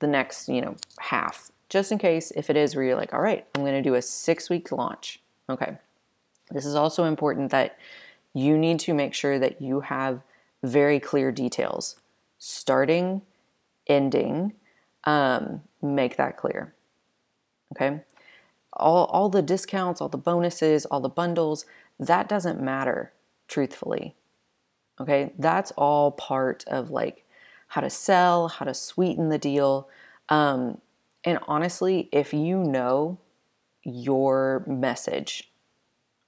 the 0.00 0.06
next 0.06 0.48
you 0.48 0.60
know 0.60 0.76
half 0.98 1.50
just 1.68 1.92
in 1.92 1.98
case 1.98 2.32
if 2.36 2.50
it 2.50 2.56
is 2.56 2.74
where 2.74 2.84
you're 2.84 2.96
like 2.96 3.12
all 3.12 3.20
right 3.20 3.46
i'm 3.54 3.62
going 3.62 3.74
to 3.74 3.88
do 3.88 3.94
a 3.94 4.02
six 4.02 4.50
week 4.50 4.70
launch 4.72 5.20
okay 5.48 5.76
this 6.50 6.66
is 6.66 6.74
also 6.74 7.04
important 7.04 7.50
that 7.50 7.78
you 8.34 8.58
need 8.58 8.78
to 8.78 8.94
make 8.94 9.14
sure 9.14 9.38
that 9.38 9.60
you 9.60 9.80
have 9.80 10.22
very 10.62 10.98
clear 11.00 11.32
details 11.32 11.96
starting 12.38 13.22
ending 13.86 14.52
um, 15.04 15.62
make 15.80 16.16
that 16.16 16.36
clear 16.36 16.74
Okay. 17.72 18.00
All, 18.74 19.06
all 19.06 19.28
the 19.28 19.42
discounts, 19.42 20.00
all 20.00 20.08
the 20.08 20.18
bonuses, 20.18 20.86
all 20.86 21.00
the 21.00 21.08
bundles, 21.08 21.66
that 21.98 22.28
doesn't 22.28 22.60
matter, 22.60 23.12
truthfully. 23.48 24.14
Okay. 25.00 25.32
That's 25.38 25.72
all 25.72 26.12
part 26.12 26.64
of 26.66 26.90
like 26.90 27.24
how 27.68 27.80
to 27.80 27.90
sell, 27.90 28.48
how 28.48 28.64
to 28.64 28.74
sweeten 28.74 29.30
the 29.30 29.38
deal. 29.38 29.88
Um, 30.28 30.80
and 31.24 31.38
honestly, 31.46 32.08
if 32.12 32.34
you 32.34 32.58
know 32.58 33.18
your 33.84 34.64
message, 34.66 35.50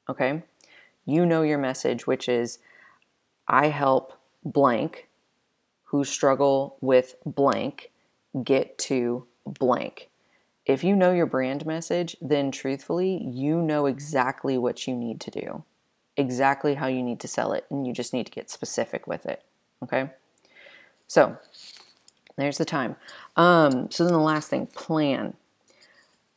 okay, 0.08 0.42
you 1.04 1.26
know 1.26 1.42
your 1.42 1.58
message, 1.58 2.06
which 2.06 2.28
is 2.28 2.58
I 3.46 3.68
help 3.68 4.14
blank 4.44 5.08
who 5.84 6.04
struggle 6.04 6.76
with 6.80 7.16
blank 7.26 7.90
get 8.42 8.78
to 8.78 9.26
blank 9.46 10.08
if 10.66 10.82
you 10.82 10.96
know 10.96 11.12
your 11.12 11.26
brand 11.26 11.66
message, 11.66 12.16
then 12.22 12.50
truthfully, 12.50 13.22
you 13.22 13.60
know 13.60 13.86
exactly 13.86 14.56
what 14.56 14.86
you 14.86 14.96
need 14.96 15.20
to 15.20 15.30
do, 15.30 15.64
exactly 16.16 16.74
how 16.74 16.86
you 16.86 17.02
need 17.02 17.20
to 17.20 17.28
sell 17.28 17.52
it, 17.52 17.66
and 17.70 17.86
you 17.86 17.92
just 17.92 18.14
need 18.14 18.26
to 18.26 18.32
get 18.32 18.50
specific 18.50 19.06
with 19.06 19.26
it. 19.26 19.42
Okay? 19.82 20.10
So, 21.06 21.36
there's 22.36 22.58
the 22.58 22.64
time. 22.64 22.96
Um, 23.36 23.90
so, 23.90 24.04
then 24.04 24.14
the 24.14 24.18
last 24.18 24.48
thing 24.48 24.66
plan. 24.68 25.34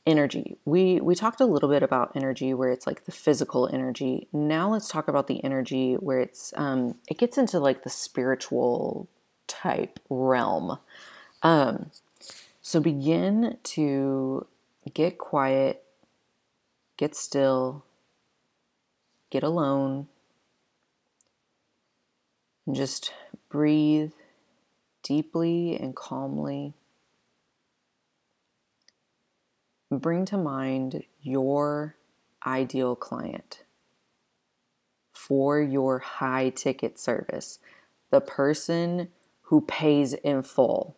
energy. 0.05 0.57
We 0.65 0.99
we 1.01 1.15
talked 1.15 1.41
a 1.41 1.45
little 1.45 1.69
bit 1.69 1.83
about 1.83 2.13
energy 2.15 2.53
where 2.53 2.71
it's 2.71 2.87
like 2.87 3.05
the 3.05 3.11
physical 3.11 3.67
energy. 3.67 4.27
Now 4.33 4.71
let's 4.71 4.89
talk 4.89 5.07
about 5.07 5.27
the 5.27 5.43
energy 5.43 5.95
where 5.95 6.19
it's 6.19 6.53
um, 6.57 6.95
it 7.09 7.17
gets 7.17 7.37
into 7.37 7.59
like 7.59 7.83
the 7.83 7.89
spiritual 7.89 9.07
type 9.47 9.99
realm. 10.09 10.79
Um, 11.43 11.91
so 12.61 12.79
begin 12.79 13.57
to 13.63 14.47
get 14.93 15.17
quiet, 15.17 15.83
get 16.97 17.15
still, 17.15 17.85
get 19.29 19.43
alone, 19.43 20.07
and 22.65 22.75
just 22.75 23.13
breathe 23.49 24.11
deeply 25.03 25.77
and 25.79 25.95
calmly. 25.95 26.73
Bring 29.89 30.25
to 30.25 30.37
mind 30.37 31.03
your 31.21 31.95
ideal 32.45 32.95
client 32.95 33.63
for 35.13 35.61
your 35.61 35.99
high 35.99 36.49
ticket 36.49 36.99
service, 36.99 37.59
the 38.11 38.21
person 38.21 39.07
who 39.43 39.61
pays 39.61 40.13
in 40.13 40.43
full. 40.43 40.95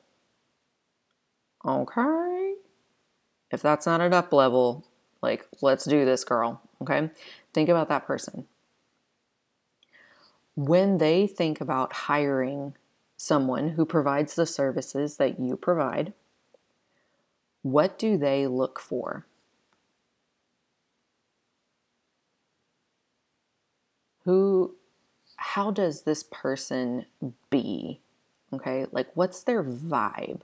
Okay? 1.66 2.56
If 3.51 3.62
that's 3.62 3.86
not 3.86 4.01
an 4.01 4.13
up 4.13 4.32
level, 4.32 4.86
like, 5.22 5.48
let's 5.62 5.86
do 5.86 6.06
this, 6.06 6.24
girl. 6.24 6.62
Okay? 6.82 7.10
Think 7.54 7.70
about 7.70 7.89
that 7.89 8.06
person. 8.06 8.46
When 10.56 10.98
they 10.98 11.28
think 11.28 11.62
about 11.62 11.94
hiring 11.94 12.75
someone 13.18 13.70
who 13.70 13.86
provides 13.86 14.36
the 14.36 14.46
services 14.46 15.18
that 15.18 15.39
you 15.39 15.58
provide, 15.58 16.13
what 17.62 18.00
do 18.00 18.18
they 18.18 18.48
look 18.48 18.80
for? 18.80 19.25
Who, 24.25 24.75
how 25.36 25.72
does 25.72 26.04
this 26.04 26.24
person 26.24 27.06
be? 27.50 28.00
Okay, 28.54 28.86
like 28.92 29.08
what's 29.16 29.44
their 29.44 29.63
vibe? 29.63 30.42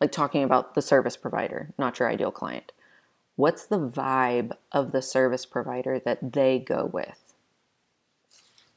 Like 0.00 0.12
talking 0.12 0.42
about 0.42 0.74
the 0.74 0.82
service 0.82 1.16
provider, 1.16 1.70
not 1.78 1.98
your 1.98 2.10
ideal 2.10 2.30
client. 2.30 2.72
What's 3.36 3.66
the 3.66 3.78
vibe 3.78 4.52
of 4.70 4.92
the 4.92 5.02
service 5.02 5.46
provider 5.46 5.98
that 5.98 6.32
they 6.32 6.58
go 6.58 6.84
with? 6.92 7.34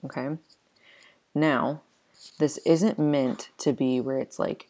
Okay, 0.05 0.37
now 1.35 1.81
this 2.39 2.57
isn't 2.59 2.99
meant 2.99 3.49
to 3.57 3.73
be 3.73 3.99
where 3.99 4.19
it's 4.19 4.39
like 4.39 4.69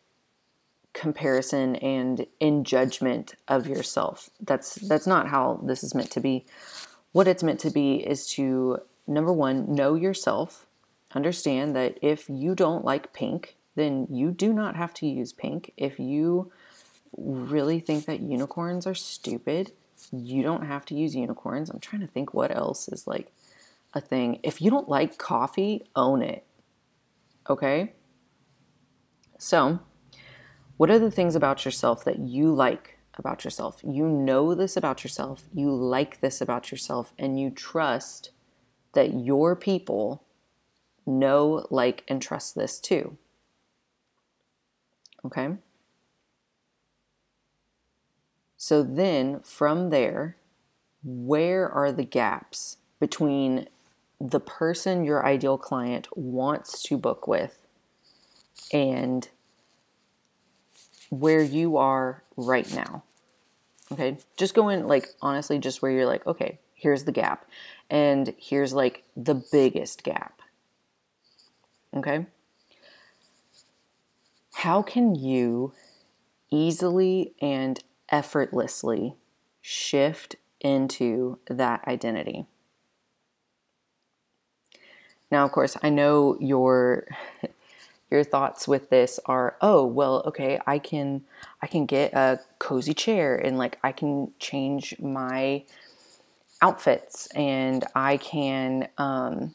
comparison 0.93 1.75
and 1.75 2.25
in 2.39 2.63
judgment 2.63 3.35
of 3.47 3.67
yourself. 3.67 4.29
That's 4.41 4.75
that's 4.75 5.05
not 5.05 5.27
how 5.27 5.59
this 5.63 5.83
is 5.83 5.93
meant 5.93 6.11
to 6.11 6.19
be. 6.19 6.45
What 7.11 7.27
it's 7.27 7.43
meant 7.43 7.59
to 7.59 7.69
be 7.69 7.97
is 7.97 8.25
to 8.31 8.79
number 9.05 9.31
1 9.31 9.73
know 9.73 9.95
yourself. 9.95 10.65
Understand 11.13 11.75
that 11.75 11.97
if 12.01 12.27
you 12.29 12.55
don't 12.55 12.83
like 12.83 13.13
pink, 13.13 13.56
then 13.77 14.07
you 14.09 14.31
do 14.31 14.51
not 14.51 14.75
have 14.75 14.91
to 14.95 15.05
use 15.05 15.31
pink. 15.31 15.71
If 15.77 15.99
you 15.99 16.51
really 17.15 17.79
think 17.79 18.05
that 18.05 18.21
unicorns 18.21 18.87
are 18.87 18.95
stupid, 18.95 19.71
you 20.11 20.41
don't 20.41 20.65
have 20.65 20.83
to 20.85 20.95
use 20.95 21.15
unicorns. 21.15 21.69
I'm 21.69 21.79
trying 21.79 22.01
to 22.01 22.07
think 22.07 22.33
what 22.33 22.53
else 22.53 22.87
is 22.87 23.05
like 23.05 23.31
a 23.93 24.01
thing. 24.01 24.39
If 24.41 24.61
you 24.63 24.71
don't 24.71 24.89
like 24.89 25.19
coffee, 25.19 25.83
own 25.95 26.23
it. 26.23 26.43
Okay? 27.47 27.93
So, 29.37 29.79
what 30.77 30.89
are 30.89 30.99
the 30.99 31.11
things 31.11 31.35
about 31.35 31.63
yourself 31.63 32.03
that 32.05 32.17
you 32.17 32.51
like 32.53 32.97
about 33.13 33.45
yourself? 33.45 33.79
You 33.83 34.07
know 34.07 34.55
this 34.55 34.75
about 34.75 35.03
yourself, 35.03 35.43
you 35.53 35.71
like 35.71 36.19
this 36.19 36.41
about 36.41 36.71
yourself, 36.71 37.13
and 37.19 37.39
you 37.39 37.51
trust 37.51 38.31
that 38.93 39.13
your 39.13 39.55
people 39.55 40.23
know, 41.05 41.67
like, 41.69 42.03
and 42.07 42.19
trust 42.19 42.55
this 42.55 42.79
too. 42.79 43.17
Okay? 45.27 45.55
So 48.57 48.81
then 48.81 49.41
from 49.41 49.91
there, 49.91 50.35
where 51.03 51.69
are 51.69 51.91
the 51.91 52.03
gaps 52.03 52.77
between 52.99 53.67
the 54.19 54.39
person 54.39 55.03
your 55.03 55.25
ideal 55.25 55.57
client 55.57 56.07
wants 56.15 56.81
to 56.83 56.97
book 56.97 57.27
with 57.27 57.67
and 58.73 59.29
where 61.09 61.41
you 61.41 61.77
are 61.77 62.23
right 62.35 62.73
now. 62.73 63.03
Okay, 63.91 64.17
just 64.35 64.53
go 64.53 64.69
in 64.69 64.87
like 64.87 65.09
honestly, 65.21 65.59
just 65.59 65.81
where 65.81 65.91
you're 65.91 66.05
like, 66.05 66.25
okay, 66.27 66.59
here's 66.73 67.05
the 67.05 67.11
gap, 67.11 67.45
and 67.89 68.33
here's 68.37 68.73
like 68.73 69.03
the 69.15 69.35
biggest 69.51 70.03
gap. 70.03 70.41
Okay, 71.95 72.25
how 74.61 74.81
can 74.81 75.13
you 75.13 75.71
easily 76.49 77.31
and 77.39 77.83
effortlessly 78.09 79.13
shift 79.61 80.35
into 80.59 81.37
that 81.47 81.87
identity? 81.87 82.47
Now, 85.29 85.45
of 85.45 85.51
course, 85.51 85.77
I 85.83 85.91
know 85.91 86.37
your 86.39 87.05
your 88.09 88.23
thoughts 88.23 88.67
with 88.67 88.89
this 88.89 89.19
are 89.25 89.57
oh 89.59 89.85
well 89.85 90.23
okay 90.25 90.57
i 90.65 90.79
can 90.79 91.21
i 91.61 91.67
can 91.67 91.85
get 91.85 92.13
a 92.13 92.39
cozy 92.57 92.93
chair 92.93 93.35
and 93.35 93.57
like 93.57 93.77
i 93.83 93.91
can 93.91 94.31
change 94.39 94.97
my 94.97 95.61
outfits 96.61 97.27
and 97.35 97.83
i 97.93 98.15
can 98.15 98.87
um 98.97 99.53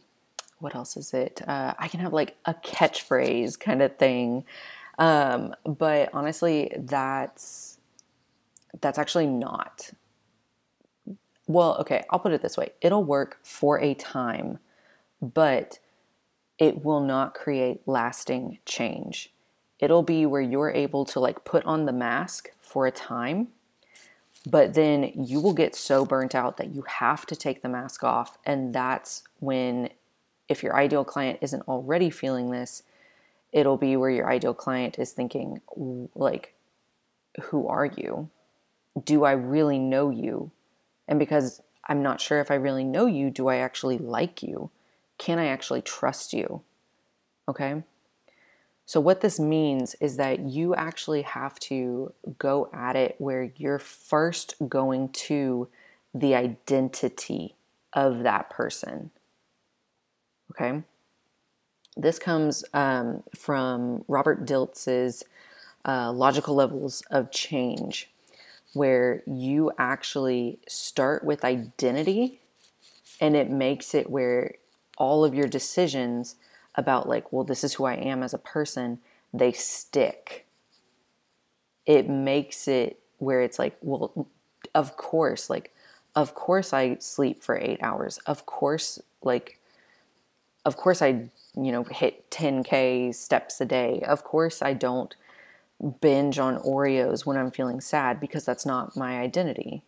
what 0.59 0.75
else 0.75 0.99
is 0.99 1.15
it 1.15 1.41
uh, 1.49 1.73
i 1.79 1.89
can 1.89 1.99
have 1.99 2.13
like 2.13 2.37
a 2.45 2.53
catchphrase 2.53 3.59
kind 3.59 3.81
of 3.81 3.97
thing 3.97 4.45
um 5.03 5.55
but 5.65 6.09
honestly 6.13 6.73
that's 6.79 7.79
that's 8.81 8.99
actually 8.99 9.27
not 9.27 9.91
well 11.47 11.77
okay 11.79 12.03
i'll 12.11 12.19
put 12.19 12.33
it 12.33 12.43
this 12.43 12.57
way 12.57 12.71
it'll 12.81 13.05
work 13.05 13.39
for 13.43 13.81
a 13.81 13.95
time 13.95 14.59
but 15.21 15.79
it 16.63 16.85
will 16.85 17.01
not 17.01 17.35
create 17.35 17.81
lasting 17.87 18.59
change. 18.65 19.33
It'll 19.81 20.05
be 20.05 20.27
where 20.27 20.41
you're 20.41 20.71
able 20.71 21.05
to 21.07 21.19
like 21.19 21.45
put 21.45 21.65
on 21.65 21.87
the 21.87 21.93
mask 21.93 22.51
for 22.61 22.87
a 22.87 22.93
time, 22.93 23.49
but 24.49 24.75
then 24.75 25.13
you 25.17 25.41
will 25.41 25.55
get 25.55 25.75
so 25.75 26.05
burnt 26.05 26.37
out 26.37 26.59
that 26.59 26.73
you 26.73 26.83
have 26.83 27.27
to 27.27 27.35
take 27.35 27.63
the 27.63 27.69
mask 27.69 28.05
off. 28.05 28.39
And 28.47 28.73
that's 28.73 29.23
when, 29.41 29.91
if 30.49 30.63
your 30.63 30.77
ideal 30.77 31.05
client 31.05 31.39
isn't 31.43 31.63
already 31.63 32.11
feeling 32.11 32.51
this, 32.51 32.85
it'll 33.53 33.77
be 33.77 33.97
where 33.97 34.11
your 34.11 34.31
ideal 34.31 34.55
client 34.55 34.99
is 34.99 35.13
thinking, 35.13 35.61
like, 36.15 36.55
who 37.41 37.69
are 37.69 37.87
you? 37.87 38.31
Do 39.03 39.25
I 39.25 39.33
really 39.33 39.79
know 39.79 40.11
you? 40.11 40.51
And 41.09 41.19
because 41.19 41.63
I'm 41.87 42.03
not 42.03 42.21
sure 42.21 42.41
if 42.41 42.51
I 42.51 42.55
really 42.55 42.85
know 42.85 43.07
you, 43.07 43.31
do 43.31 43.49
I 43.49 43.57
actually 43.57 43.99
like 43.99 44.43
you? 44.43 44.71
Can 45.19 45.39
I 45.39 45.47
actually 45.47 45.83
trust 45.83 46.33
you? 46.33 46.63
Okay. 47.49 47.83
So, 48.85 49.01
what 49.01 49.21
this 49.21 49.39
means 49.39 49.95
is 50.01 50.17
that 50.17 50.41
you 50.41 50.75
actually 50.75 51.23
have 51.23 51.59
to 51.61 52.13
go 52.39 52.69
at 52.73 52.97
it 52.97 53.15
where 53.19 53.53
you're 53.57 53.79
first 53.79 54.55
going 54.69 55.11
to 55.11 55.69
the 56.15 56.35
identity 56.35 57.55
of 57.93 58.23
that 58.23 58.51
person. 58.51 59.11
Okay. 60.51 60.83
This 61.97 62.19
comes 62.19 62.65
um, 62.73 63.23
from 63.37 64.05
Robert 64.09 64.45
Dilts's 64.47 65.23
uh, 65.85 66.13
Logical 66.13 66.55
Levels 66.55 67.03
of 67.11 67.31
Change, 67.31 68.11
where 68.73 69.23
you 69.27 69.73
actually 69.79 70.59
start 70.67 71.25
with 71.25 71.45
identity 71.45 72.41
and 73.21 73.37
it 73.37 73.51
makes 73.51 73.95
it 73.95 74.11
where 74.11 74.55
all 74.99 75.25
of 75.25 75.35
your 75.35 75.47
decisions 75.47 76.37
about 76.75 77.09
like 77.09 77.33
well 77.33 77.45
this 77.45 77.63
is 77.65 77.75
who 77.75 77.85
i 77.85 77.95
am 77.95 78.23
as 78.23 78.33
a 78.33 78.39
person 78.39 78.99
they 79.35 79.53
stick. 79.53 80.47
It 81.87 82.09
makes 82.09 82.69
it 82.69 83.01
where 83.19 83.41
it's 83.41 83.59
like 83.59 83.77
well 83.81 84.27
of 84.75 84.97
course 84.97 85.49
like 85.49 85.73
of 86.15 86.35
course 86.35 86.73
i 86.73 86.97
sleep 87.01 87.43
for 87.43 87.57
8 87.57 87.83
hours. 87.83 88.19
Of 88.27 88.47
course 88.47 89.01
like 89.23 89.59
of 90.65 90.77
course 90.77 91.01
i 91.03 91.29
you 91.57 91.73
know 91.73 91.85
hit 91.85 92.31
10k 92.31 93.15
steps 93.15 93.61
a 93.61 93.65
day 93.65 94.03
of 94.07 94.25
course 94.25 94.63
i 94.63 94.73
don't 94.73 95.17
binge 96.01 96.39
on 96.39 96.57
oreos 96.59 97.27
when 97.27 97.37
i'm 97.37 97.51
feeling 97.51 97.81
sad 97.81 98.21
because 98.21 98.45
that's 98.45 98.65
not 98.65 98.97
my 98.97 99.21
identity 99.21 99.83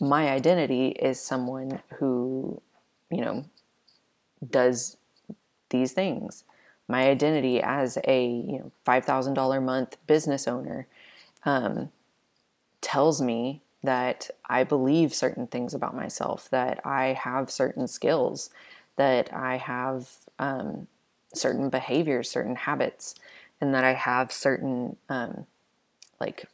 my 0.00 0.28
identity 0.28 0.88
is 0.88 1.20
someone 1.20 1.82
who 1.98 2.60
you 3.10 3.20
know 3.20 3.44
does 4.48 4.96
these 5.70 5.92
things. 5.92 6.44
My 6.88 7.08
identity 7.08 7.60
as 7.60 7.98
a 8.04 8.26
you 8.26 8.58
know 8.58 8.72
five 8.84 9.04
thousand 9.04 9.34
dollar 9.34 9.60
month 9.60 9.96
business 10.06 10.46
owner 10.46 10.86
um, 11.44 11.90
tells 12.80 13.20
me 13.20 13.62
that 13.82 14.30
I 14.48 14.64
believe 14.64 15.14
certain 15.14 15.46
things 15.46 15.72
about 15.74 15.94
myself, 15.94 16.48
that 16.50 16.84
I 16.84 17.12
have 17.12 17.50
certain 17.50 17.86
skills, 17.86 18.50
that 18.96 19.32
I 19.32 19.56
have 19.56 20.08
um, 20.38 20.86
certain 21.34 21.70
behaviors, 21.70 22.30
certain 22.30 22.56
habits, 22.56 23.14
and 23.60 23.74
that 23.74 23.84
I 23.84 23.94
have 23.94 24.32
certain 24.32 24.96
um, 25.08 25.46
like 26.20 26.46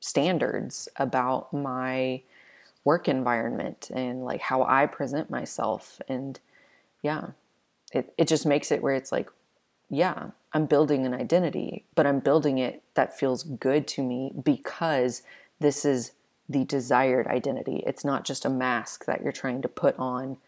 standards 0.00 0.88
about 0.96 1.52
my 1.52 2.22
work 2.84 3.08
environment 3.08 3.90
and 3.94 4.24
like 4.24 4.40
how 4.40 4.64
I 4.64 4.86
present 4.86 5.30
myself. 5.30 6.00
And 6.08 6.38
yeah, 7.02 7.28
it, 7.92 8.12
it 8.18 8.28
just 8.28 8.46
makes 8.46 8.72
it 8.72 8.82
where 8.82 8.94
it's 8.94 9.12
like, 9.12 9.30
yeah, 9.88 10.30
I'm 10.52 10.66
building 10.66 11.06
an 11.06 11.14
identity, 11.14 11.84
but 11.94 12.06
I'm 12.06 12.18
building 12.18 12.58
it 12.58 12.82
that 12.94 13.18
feels 13.18 13.42
good 13.42 13.86
to 13.88 14.02
me 14.02 14.32
because 14.42 15.22
this 15.60 15.84
is 15.84 16.12
the 16.48 16.64
desired 16.64 17.26
identity. 17.26 17.82
It's 17.86 18.04
not 18.04 18.24
just 18.24 18.44
a 18.44 18.50
mask 18.50 19.04
that 19.04 19.22
you're 19.22 19.32
trying 19.32 19.62
to 19.62 19.68
put 19.68 19.96
on 19.98 20.38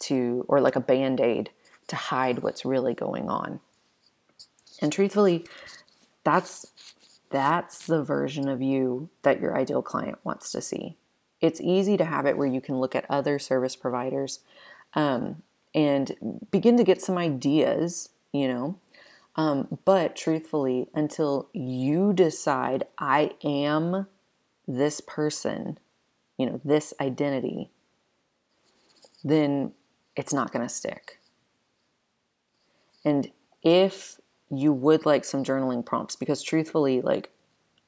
to, 0.00 0.44
or 0.48 0.60
like 0.60 0.76
a 0.76 0.80
band 0.80 1.20
aid 1.20 1.50
to 1.88 1.96
hide 1.96 2.40
what's 2.40 2.64
really 2.64 2.94
going 2.94 3.28
on. 3.28 3.60
And 4.80 4.92
truthfully, 4.92 5.46
that's 6.24 6.66
that's 7.30 7.86
the 7.86 8.02
version 8.02 8.48
of 8.48 8.62
you 8.62 9.08
that 9.22 9.40
your 9.40 9.56
ideal 9.56 9.82
client 9.82 10.18
wants 10.22 10.52
to 10.52 10.60
see. 10.60 10.96
It's 11.40 11.60
easy 11.60 11.96
to 11.96 12.04
have 12.04 12.24
it 12.24 12.36
where 12.36 12.46
you 12.46 12.60
can 12.60 12.78
look 12.78 12.94
at 12.94 13.04
other 13.10 13.38
service 13.38 13.76
providers 13.76 14.40
um, 14.94 15.42
and 15.74 16.46
begin 16.50 16.76
to 16.76 16.84
get 16.84 17.02
some 17.02 17.18
ideas, 17.18 18.10
you 18.32 18.48
know. 18.48 18.78
Um, 19.34 19.78
but 19.84 20.16
truthfully, 20.16 20.88
until 20.94 21.48
you 21.52 22.12
decide, 22.12 22.84
I 22.98 23.32
am 23.44 24.06
this 24.66 25.00
person, 25.00 25.78
you 26.38 26.46
know, 26.46 26.60
this 26.64 26.94
identity, 27.00 27.70
then 29.22 29.72
it's 30.16 30.32
not 30.32 30.52
going 30.52 30.66
to 30.66 30.72
stick. 30.72 31.20
And 33.04 33.30
if 33.62 34.18
you 34.50 34.72
would 34.72 35.06
like 35.06 35.24
some 35.24 35.44
journaling 35.44 35.84
prompts, 35.84 36.16
because 36.16 36.42
truthfully, 36.42 37.00
like 37.00 37.30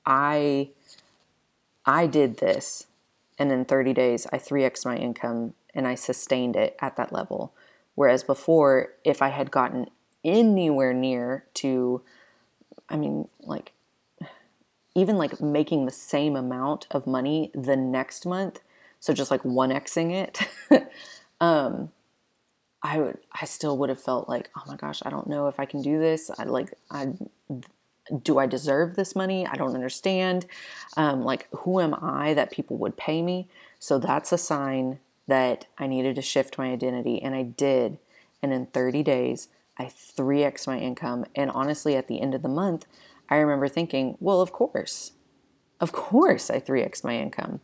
I, 0.06 0.70
I 1.84 2.06
did 2.06 2.38
this, 2.38 2.86
and 3.38 3.50
in 3.52 3.64
30 3.64 3.92
days, 3.92 4.26
I 4.32 4.38
3x 4.38 4.84
my 4.84 4.96
income 4.96 5.54
and 5.74 5.86
I 5.86 5.94
sustained 5.94 6.56
it 6.56 6.76
at 6.80 6.96
that 6.96 7.12
level. 7.12 7.52
Whereas 7.94 8.22
before, 8.22 8.94
if 9.04 9.22
I 9.22 9.28
had 9.28 9.50
gotten 9.50 9.88
anywhere 10.24 10.92
near 10.92 11.44
to, 11.54 12.02
I 12.88 12.96
mean, 12.96 13.28
like 13.40 13.72
even 14.94 15.16
like 15.16 15.40
making 15.40 15.86
the 15.86 15.92
same 15.92 16.34
amount 16.34 16.86
of 16.90 17.06
money 17.06 17.50
the 17.54 17.76
next 17.76 18.26
month, 18.26 18.60
so 18.98 19.12
just 19.12 19.30
like 19.30 19.42
1xing 19.42 20.12
it, 20.12 20.90
um, 21.40 21.90
I 22.82 22.98
would 22.98 23.18
I 23.32 23.44
still 23.44 23.76
would 23.78 23.88
have 23.88 24.00
felt 24.00 24.28
like, 24.28 24.50
oh 24.56 24.62
my 24.66 24.76
gosh, 24.76 25.02
I 25.04 25.10
don't 25.10 25.26
know 25.26 25.48
if 25.48 25.58
I 25.58 25.64
can 25.64 25.82
do 25.82 25.98
this. 25.98 26.30
I 26.38 26.44
like 26.44 26.74
I 26.90 27.08
do 28.22 28.38
I 28.38 28.46
deserve 28.46 28.96
this 28.96 29.14
money? 29.14 29.46
I 29.46 29.56
don't 29.56 29.74
understand. 29.74 30.46
Um, 30.96 31.22
like 31.24 31.48
who 31.52 31.80
am 31.80 31.94
I 31.94 32.34
that 32.34 32.52
people 32.52 32.76
would 32.78 32.96
pay 32.96 33.22
me? 33.22 33.48
So 33.78 33.98
that's 33.98 34.32
a 34.32 34.38
sign 34.38 34.98
that 35.26 35.66
I 35.76 35.86
needed 35.86 36.16
to 36.16 36.22
shift 36.22 36.58
my 36.58 36.72
identity, 36.72 37.22
and 37.22 37.34
I 37.34 37.42
did. 37.42 37.98
And 38.42 38.52
in 38.52 38.66
30 38.66 39.02
days, 39.02 39.48
I 39.78 39.84
3x 39.84 40.66
my 40.66 40.78
income. 40.78 41.26
And 41.34 41.50
honestly, 41.50 41.96
at 41.96 42.08
the 42.08 42.20
end 42.20 42.34
of 42.34 42.42
the 42.42 42.48
month, 42.48 42.86
I 43.28 43.36
remember 43.36 43.68
thinking, 43.68 44.16
well, 44.20 44.40
of 44.40 44.52
course, 44.52 45.12
of 45.80 45.92
course, 45.92 46.50
I 46.50 46.60
3x 46.60 47.04
my 47.04 47.16
income. 47.16 47.60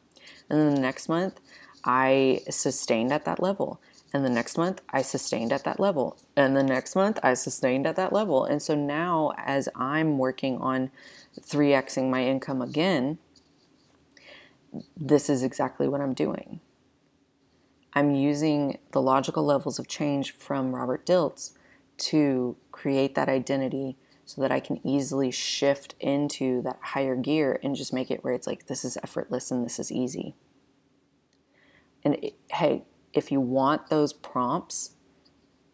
And 0.49 0.61
then 0.61 0.75
the 0.75 0.81
next 0.81 1.09
month, 1.09 1.41
I 1.85 2.43
sustained 2.51 3.13
at 3.13 3.25
that 3.25 3.43
level. 3.43 3.81
And 4.15 4.25
the 4.25 4.31
next 4.31 4.57
month, 4.57 4.81
I 4.91 5.03
sustained 5.03 5.53
at 5.53 5.65
that 5.65 5.81
level. 5.81 6.17
And 6.37 6.57
the 6.57 6.63
next 6.63 6.95
month, 6.95 7.19
I 7.25 7.35
sustained 7.35 7.85
at 7.85 7.97
that 7.97 8.13
level. 8.13 8.45
And 8.45 8.63
so 8.63 8.77
now, 8.77 9.33
as 9.37 9.69
I'm 9.75 10.19
working 10.19 10.57
on 10.59 10.93
3xing 11.41 12.09
my 12.09 12.25
income 12.25 12.63
again, 12.63 13.19
this 14.97 15.29
is 15.29 15.43
exactly 15.43 15.89
what 15.89 16.01
I'm 16.01 16.15
doing. 16.15 16.61
I'm 17.93 18.13
using 18.13 18.79
the 18.93 19.03
logical 19.03 19.45
levels 19.45 19.81
of 19.81 19.89
change 19.89 20.31
from 20.37 20.77
Robert 20.77 21.05
Dilts 21.05 21.53
to 21.97 22.57
create 22.71 23.17
that 23.17 23.29
identity 23.29 23.97
so 24.25 24.41
that 24.43 24.53
I 24.53 24.61
can 24.61 24.81
easily 24.87 25.33
shift 25.33 25.97
into 25.99 26.63
that 26.63 26.79
higher 26.81 27.17
gear 27.17 27.59
and 27.65 27.75
just 27.75 27.93
make 27.93 28.13
it 28.13 28.23
where 28.23 28.33
it's 28.33 28.47
like, 28.47 28.67
this 28.67 28.85
is 28.85 28.97
effortless 29.03 29.51
and 29.51 29.65
this 29.65 29.81
is 29.81 29.91
easy. 29.91 30.37
And 32.05 32.15
it, 32.23 32.35
hey, 32.53 32.85
if 33.15 33.33
you 33.33 33.41
want 33.41 33.89
those 33.89 34.13
prompts, 34.13 34.93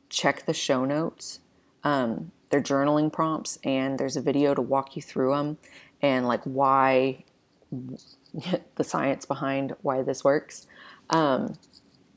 check 0.08 0.46
the 0.46 0.54
show 0.54 0.84
notes. 0.84 1.40
Um, 1.82 2.32
they're 2.50 2.60
journaling 2.60 3.12
prompts, 3.12 3.58
and 3.64 3.98
there's 3.98 4.16
a 4.16 4.20
video 4.20 4.54
to 4.54 4.62
walk 4.62 4.96
you 4.96 5.02
through 5.02 5.34
them 5.34 5.58
and 6.02 6.26
like 6.26 6.42
why 6.44 7.24
the 8.76 8.84
science 8.84 9.24
behind 9.24 9.74
why 9.82 10.02
this 10.02 10.24
works. 10.24 10.66
Um, 11.10 11.54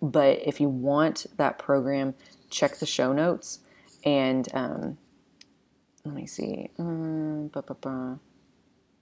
but 0.01 0.39
if 0.45 0.59
you 0.59 0.69
want 0.69 1.25
that 1.37 1.57
program, 1.57 2.15
check 2.49 2.77
the 2.77 2.85
show 2.85 3.13
notes 3.13 3.59
and 4.03 4.47
um, 4.53 4.97
let 6.03 6.13
me 6.13 6.25
see. 6.25 6.69
Um, 6.77 7.49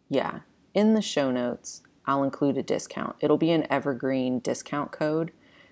yeah, 0.10 0.40
in 0.74 0.94
the 0.94 1.02
show 1.02 1.32
notes, 1.32 1.82
I'll 2.06 2.24
include 2.24 2.58
a 2.58 2.64
discount. 2.64 3.16
It'll 3.20 3.38
be 3.38 3.52
an 3.52 3.66
evergreen 3.70 4.40
discount 4.40 4.92
code. 4.92 5.32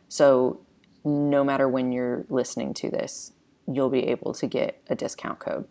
So 0.10 0.60
no 1.06 1.43
matter 1.43 1.69
when 1.69 1.91
you're 1.91 2.26
listening 2.30 2.74
to 2.76 2.89
this, 2.89 3.32
you'll 3.72 3.89
be 3.89 4.08
able 4.08 4.34
to 4.34 4.48
get 4.48 4.82
a 4.89 4.95
discount 4.95 5.39
code. 5.39 5.67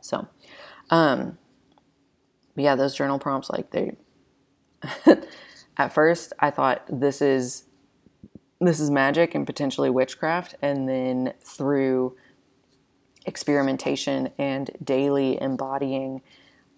So, 0.00 0.28
um, 0.90 1.38
yeah, 2.54 2.76
those 2.76 2.94
journal 2.94 3.18
prompts, 3.18 3.50
like 3.50 3.70
they, 3.70 3.96
at 5.76 5.92
first 5.92 6.32
I 6.38 6.50
thought 6.50 6.84
this 6.88 7.22
is, 7.22 7.64
this 8.60 8.78
is 8.78 8.90
magic 8.90 9.34
and 9.34 9.46
potentially 9.46 9.90
witchcraft. 9.90 10.54
And 10.60 10.88
then 10.88 11.32
through 11.40 12.16
experimentation 13.24 14.30
and 14.38 14.70
daily 14.84 15.40
embodying, 15.40 16.20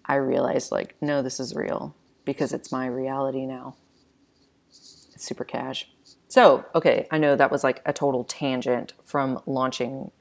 I 0.05 0.15
realized 0.15 0.71
like, 0.71 0.95
no, 1.01 1.21
this 1.21 1.39
is 1.39 1.53
real 1.55 1.95
because 2.23 2.53
it's 2.53 2.71
my 2.71 2.87
reality 2.87 3.45
now. 3.45 3.75
It's 4.69 5.25
super 5.25 5.43
cash. 5.43 5.89
So, 6.35 6.65
okay, 6.75 7.07
I 7.11 7.17
know 7.17 7.37
that 7.37 7.49
was 7.49 7.63
like 7.63 7.81
a 7.85 7.93
total 7.93 8.25
tangent 8.25 8.91
from 9.01 9.39
launching 9.45 10.11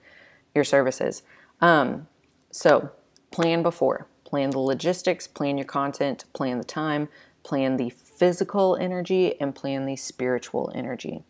your 0.55 0.63
services. 0.63 1.25
Um, 1.61 2.07
so, 2.53 2.93
plan 3.33 3.65
before, 3.65 4.07
plan 4.23 4.51
the 4.51 4.61
logistics, 4.61 5.27
plan 5.27 5.59
your 5.59 5.65
content, 5.65 6.27
plan 6.33 6.59
the 6.59 6.65
time, 6.65 7.09
plan 7.43 7.79
the 7.79 7.91
physical 7.91 8.77
energy, 8.77 9.41
and 9.41 9.57
plan 9.57 9.87
the 9.87 9.97
spiritual 9.97 10.71
energy. 10.73 11.25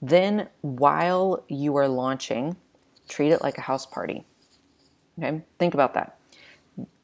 Then, 0.00 0.48
while 0.60 1.42
you 1.48 1.74
are 1.74 1.88
launching, 1.88 2.56
treat 3.08 3.32
it 3.32 3.42
like 3.42 3.58
a 3.58 3.62
house 3.62 3.84
party. 3.84 4.24
Okay, 5.18 5.42
think 5.58 5.74
about 5.74 5.94
that. 5.94 6.20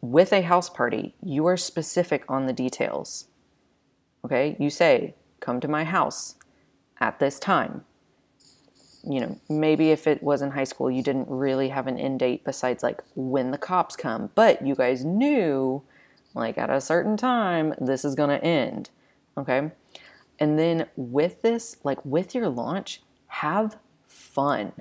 With 0.00 0.32
a 0.32 0.42
house 0.42 0.70
party, 0.70 1.16
you 1.20 1.44
are 1.48 1.56
specific 1.56 2.22
on 2.28 2.46
the 2.46 2.52
details. 2.52 3.26
Okay, 4.24 4.56
you 4.60 4.70
say, 4.70 5.16
come 5.40 5.58
to 5.58 5.66
my 5.66 5.82
house 5.82 6.36
at 7.00 7.18
this 7.18 7.38
time. 7.38 7.84
You 9.02 9.20
know, 9.20 9.40
maybe 9.48 9.90
if 9.90 10.06
it 10.06 10.22
was 10.22 10.42
in 10.42 10.50
high 10.50 10.64
school, 10.64 10.90
you 10.90 11.02
didn't 11.02 11.28
really 11.28 11.70
have 11.70 11.86
an 11.86 11.98
end 11.98 12.18
date 12.20 12.44
besides 12.44 12.82
like 12.82 13.02
when 13.14 13.50
the 13.50 13.58
cops 13.58 13.96
come, 13.96 14.30
but 14.34 14.64
you 14.66 14.74
guys 14.74 15.04
knew 15.04 15.82
like 16.34 16.58
at 16.58 16.70
a 16.70 16.80
certain 16.80 17.16
time 17.16 17.74
this 17.80 18.04
is 18.04 18.14
going 18.14 18.30
to 18.30 18.44
end. 18.44 18.90
Okay. 19.38 19.70
And 20.38 20.58
then 20.58 20.86
with 20.96 21.42
this, 21.42 21.76
like 21.82 22.04
with 22.04 22.34
your 22.34 22.48
launch, 22.48 23.02
have 23.28 23.76
fun. 24.06 24.72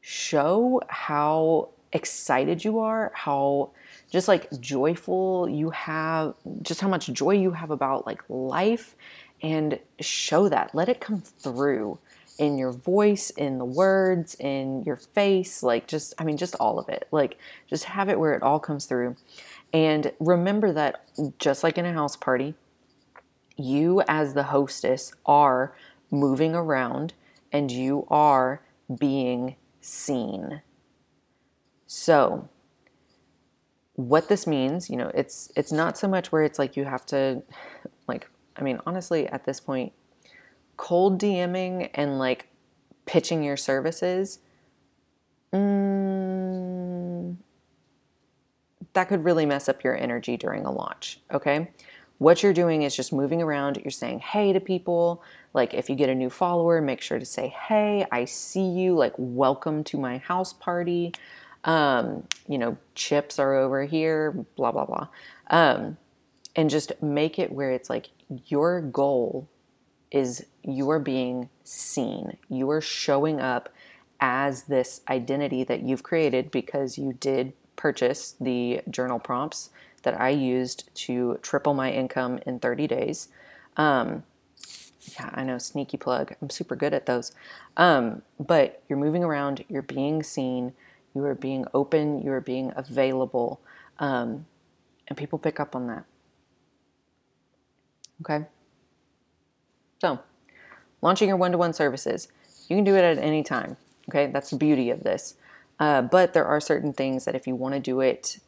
Show 0.00 0.80
how 0.88 1.70
excited 1.92 2.64
you 2.64 2.78
are, 2.78 3.12
how 3.14 3.70
just 4.10 4.28
like 4.28 4.48
joyful 4.60 5.48
you 5.48 5.70
have, 5.70 6.34
just 6.62 6.80
how 6.80 6.88
much 6.88 7.08
joy 7.08 7.32
you 7.32 7.52
have 7.52 7.70
about 7.70 8.06
like 8.06 8.22
life 8.28 8.96
and 9.42 9.78
show 10.00 10.48
that. 10.48 10.74
Let 10.74 10.88
it 10.88 11.00
come 11.00 11.20
through 11.20 11.98
in 12.38 12.56
your 12.56 12.72
voice, 12.72 13.30
in 13.30 13.58
the 13.58 13.64
words, 13.64 14.34
in 14.36 14.82
your 14.84 14.96
face, 14.96 15.62
like 15.62 15.86
just, 15.86 16.14
I 16.18 16.24
mean, 16.24 16.38
just 16.38 16.54
all 16.58 16.78
of 16.78 16.88
it. 16.88 17.06
Like 17.10 17.36
just 17.68 17.84
have 17.84 18.08
it 18.08 18.18
where 18.18 18.34
it 18.34 18.42
all 18.42 18.58
comes 18.58 18.86
through. 18.86 19.16
And 19.72 20.12
remember 20.18 20.72
that 20.72 21.04
just 21.38 21.62
like 21.62 21.76
in 21.76 21.84
a 21.84 21.92
house 21.92 22.16
party, 22.16 22.54
you 23.56 24.02
as 24.08 24.34
the 24.34 24.44
hostess 24.44 25.12
are 25.26 25.74
moving 26.10 26.54
around 26.54 27.12
and 27.52 27.70
you 27.70 28.06
are 28.10 28.62
being 28.98 29.56
seen. 29.80 30.62
So, 31.86 32.48
what 33.94 34.28
this 34.28 34.46
means, 34.46 34.88
you 34.88 34.96
know, 34.96 35.10
it's 35.14 35.52
it's 35.56 35.72
not 35.72 35.98
so 35.98 36.08
much 36.08 36.32
where 36.32 36.42
it's 36.42 36.58
like 36.58 36.76
you 36.76 36.84
have 36.84 37.04
to 37.06 37.42
I 38.56 38.62
mean, 38.62 38.80
honestly, 38.86 39.26
at 39.28 39.44
this 39.44 39.60
point, 39.60 39.92
cold 40.76 41.20
DMing 41.20 41.90
and 41.94 42.18
like 42.18 42.48
pitching 43.06 43.42
your 43.42 43.56
services, 43.56 44.40
mm, 45.52 47.36
that 48.92 49.08
could 49.08 49.24
really 49.24 49.46
mess 49.46 49.68
up 49.68 49.84
your 49.84 49.96
energy 49.96 50.36
during 50.36 50.64
a 50.64 50.70
launch. 50.70 51.20
Okay. 51.32 51.70
What 52.18 52.42
you're 52.42 52.52
doing 52.52 52.82
is 52.82 52.94
just 52.94 53.12
moving 53.12 53.40
around. 53.40 53.78
You're 53.82 53.90
saying 53.90 54.18
hey 54.20 54.52
to 54.52 54.60
people. 54.60 55.22
Like 55.54 55.74
if 55.74 55.88
you 55.88 55.96
get 55.96 56.08
a 56.08 56.14
new 56.14 56.30
follower, 56.30 56.80
make 56.80 57.00
sure 57.00 57.18
to 57.18 57.24
say, 57.24 57.48
hey, 57.48 58.06
I 58.12 58.24
see 58.26 58.68
you. 58.68 58.94
Like, 58.94 59.14
welcome 59.16 59.84
to 59.84 59.98
my 59.98 60.18
house 60.18 60.52
party. 60.52 61.12
Um, 61.64 62.24
you 62.48 62.58
know, 62.58 62.76
chips 62.94 63.38
are 63.38 63.54
over 63.54 63.84
here, 63.84 64.32
blah, 64.56 64.72
blah, 64.72 64.86
blah. 64.86 65.08
Um, 65.48 65.96
and 66.56 66.70
just 66.70 67.00
make 67.02 67.38
it 67.38 67.52
where 67.52 67.70
it's 67.70 67.90
like 67.90 68.10
your 68.46 68.80
goal 68.80 69.48
is 70.10 70.46
you 70.62 70.90
are 70.90 70.98
being 70.98 71.48
seen. 71.64 72.36
You 72.48 72.70
are 72.70 72.80
showing 72.80 73.40
up 73.40 73.68
as 74.20 74.64
this 74.64 75.00
identity 75.08 75.64
that 75.64 75.82
you've 75.82 76.02
created 76.02 76.50
because 76.50 76.98
you 76.98 77.12
did 77.12 77.52
purchase 77.76 78.34
the 78.40 78.82
journal 78.90 79.18
prompts 79.18 79.70
that 80.02 80.20
I 80.20 80.30
used 80.30 80.92
to 80.94 81.38
triple 81.42 81.74
my 81.74 81.90
income 81.90 82.40
in 82.46 82.58
30 82.58 82.86
days. 82.86 83.28
Um, 83.76 84.24
yeah, 85.14 85.30
I 85.32 85.44
know, 85.44 85.58
sneaky 85.58 85.96
plug. 85.96 86.34
I'm 86.40 86.50
super 86.50 86.76
good 86.76 86.92
at 86.92 87.06
those. 87.06 87.32
Um, 87.76 88.22
but 88.38 88.82
you're 88.88 88.98
moving 88.98 89.24
around, 89.24 89.64
you're 89.68 89.82
being 89.82 90.22
seen, 90.22 90.74
you 91.14 91.24
are 91.24 91.34
being 91.34 91.64
open, 91.72 92.22
you 92.22 92.32
are 92.32 92.40
being 92.40 92.72
available, 92.76 93.60
um, 93.98 94.46
and 95.08 95.16
people 95.16 95.38
pick 95.38 95.58
up 95.58 95.74
on 95.74 95.86
that. 95.88 96.04
Okay? 98.20 98.46
So, 100.00 100.18
launching 101.02 101.28
your 101.28 101.36
one 101.36 101.52
to 101.52 101.58
one 101.58 101.72
services. 101.72 102.28
You 102.68 102.76
can 102.76 102.84
do 102.84 102.96
it 102.96 103.04
at 103.04 103.18
any 103.18 103.42
time. 103.42 103.76
Okay, 104.08 104.26
that's 104.26 104.50
the 104.50 104.56
beauty 104.56 104.90
of 104.90 105.02
this. 105.02 105.36
Uh, 105.78 106.02
but 106.02 106.34
there 106.34 106.44
are 106.44 106.60
certain 106.60 106.92
things 106.92 107.24
that 107.24 107.34
if 107.34 107.46
you 107.46 107.54
want 107.54 107.74
to 107.74 107.80
do 107.80 108.00
it 108.00 108.38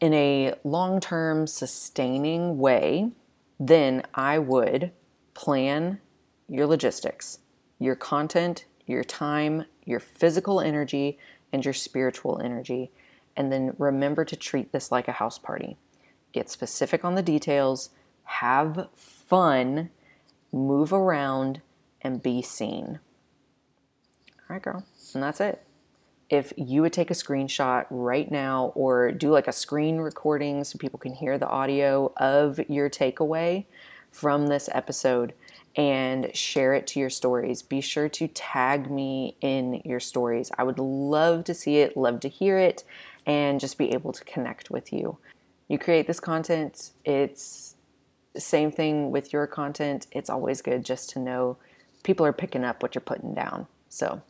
in 0.00 0.12
a 0.14 0.54
long 0.64 1.00
term 1.00 1.46
sustaining 1.46 2.58
way, 2.58 3.10
then 3.58 4.02
I 4.14 4.38
would 4.38 4.92
plan 5.34 6.00
your 6.48 6.66
logistics, 6.66 7.38
your 7.78 7.94
content, 7.94 8.66
your 8.86 9.04
time, 9.04 9.64
your 9.84 10.00
physical 10.00 10.60
energy, 10.60 11.18
and 11.52 11.64
your 11.64 11.74
spiritual 11.74 12.40
energy. 12.42 12.90
And 13.36 13.52
then 13.52 13.74
remember 13.78 14.24
to 14.24 14.36
treat 14.36 14.72
this 14.72 14.92
like 14.92 15.08
a 15.08 15.12
house 15.12 15.38
party. 15.38 15.76
Get 16.32 16.50
specific 16.50 17.04
on 17.04 17.14
the 17.14 17.22
details, 17.22 17.90
have 18.40 18.88
fun, 18.96 19.90
move 20.52 20.92
around, 20.92 21.60
and 22.00 22.22
be 22.22 22.42
seen. 22.42 22.98
All 24.48 24.54
right, 24.56 24.62
girl. 24.62 24.84
And 25.14 25.22
that's 25.22 25.40
it. 25.40 25.62
If 26.30 26.52
you 26.56 26.80
would 26.82 26.92
take 26.92 27.10
a 27.10 27.14
screenshot 27.14 27.86
right 27.90 28.30
now 28.30 28.72
or 28.74 29.12
do 29.12 29.30
like 29.30 29.48
a 29.48 29.52
screen 29.52 29.98
recording 29.98 30.64
so 30.64 30.78
people 30.78 30.98
can 30.98 31.14
hear 31.14 31.36
the 31.36 31.48
audio 31.48 32.12
of 32.16 32.58
your 32.70 32.88
takeaway 32.88 33.66
from 34.10 34.46
this 34.46 34.68
episode 34.72 35.34
and 35.76 36.34
share 36.34 36.74
it 36.74 36.86
to 36.88 37.00
your 37.00 37.10
stories. 37.10 37.62
Be 37.62 37.80
sure 37.80 38.08
to 38.08 38.28
tag 38.28 38.90
me 38.90 39.36
in 39.40 39.82
your 39.84 40.00
stories. 40.00 40.50
I 40.56 40.64
would 40.64 40.78
love 40.78 41.44
to 41.44 41.54
see 41.54 41.78
it, 41.78 41.96
love 41.96 42.20
to 42.20 42.28
hear 42.28 42.58
it, 42.58 42.84
and 43.26 43.60
just 43.60 43.78
be 43.78 43.92
able 43.92 44.12
to 44.12 44.24
connect 44.24 44.70
with 44.70 44.92
you. 44.92 45.18
You 45.68 45.78
create 45.78 46.06
this 46.06 46.20
content, 46.20 46.92
it's 47.04 47.76
same 48.36 48.72
thing 48.72 49.10
with 49.10 49.32
your 49.32 49.46
content. 49.46 50.06
It's 50.10 50.30
always 50.30 50.62
good 50.62 50.84
just 50.84 51.10
to 51.10 51.18
know 51.18 51.58
people 52.02 52.26
are 52.26 52.32
picking 52.32 52.64
up 52.64 52.82
what 52.82 52.94
you're 52.94 53.02
putting 53.02 53.34
down. 53.34 53.66
So, 53.88 54.22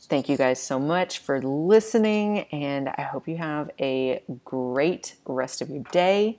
thank 0.00 0.28
you 0.28 0.36
guys 0.36 0.62
so 0.62 0.78
much 0.78 1.18
for 1.18 1.40
listening, 1.42 2.40
and 2.52 2.88
I 2.88 3.02
hope 3.02 3.28
you 3.28 3.36
have 3.36 3.70
a 3.80 4.22
great 4.44 5.16
rest 5.26 5.60
of 5.60 5.70
your 5.70 5.84
day. 5.92 6.38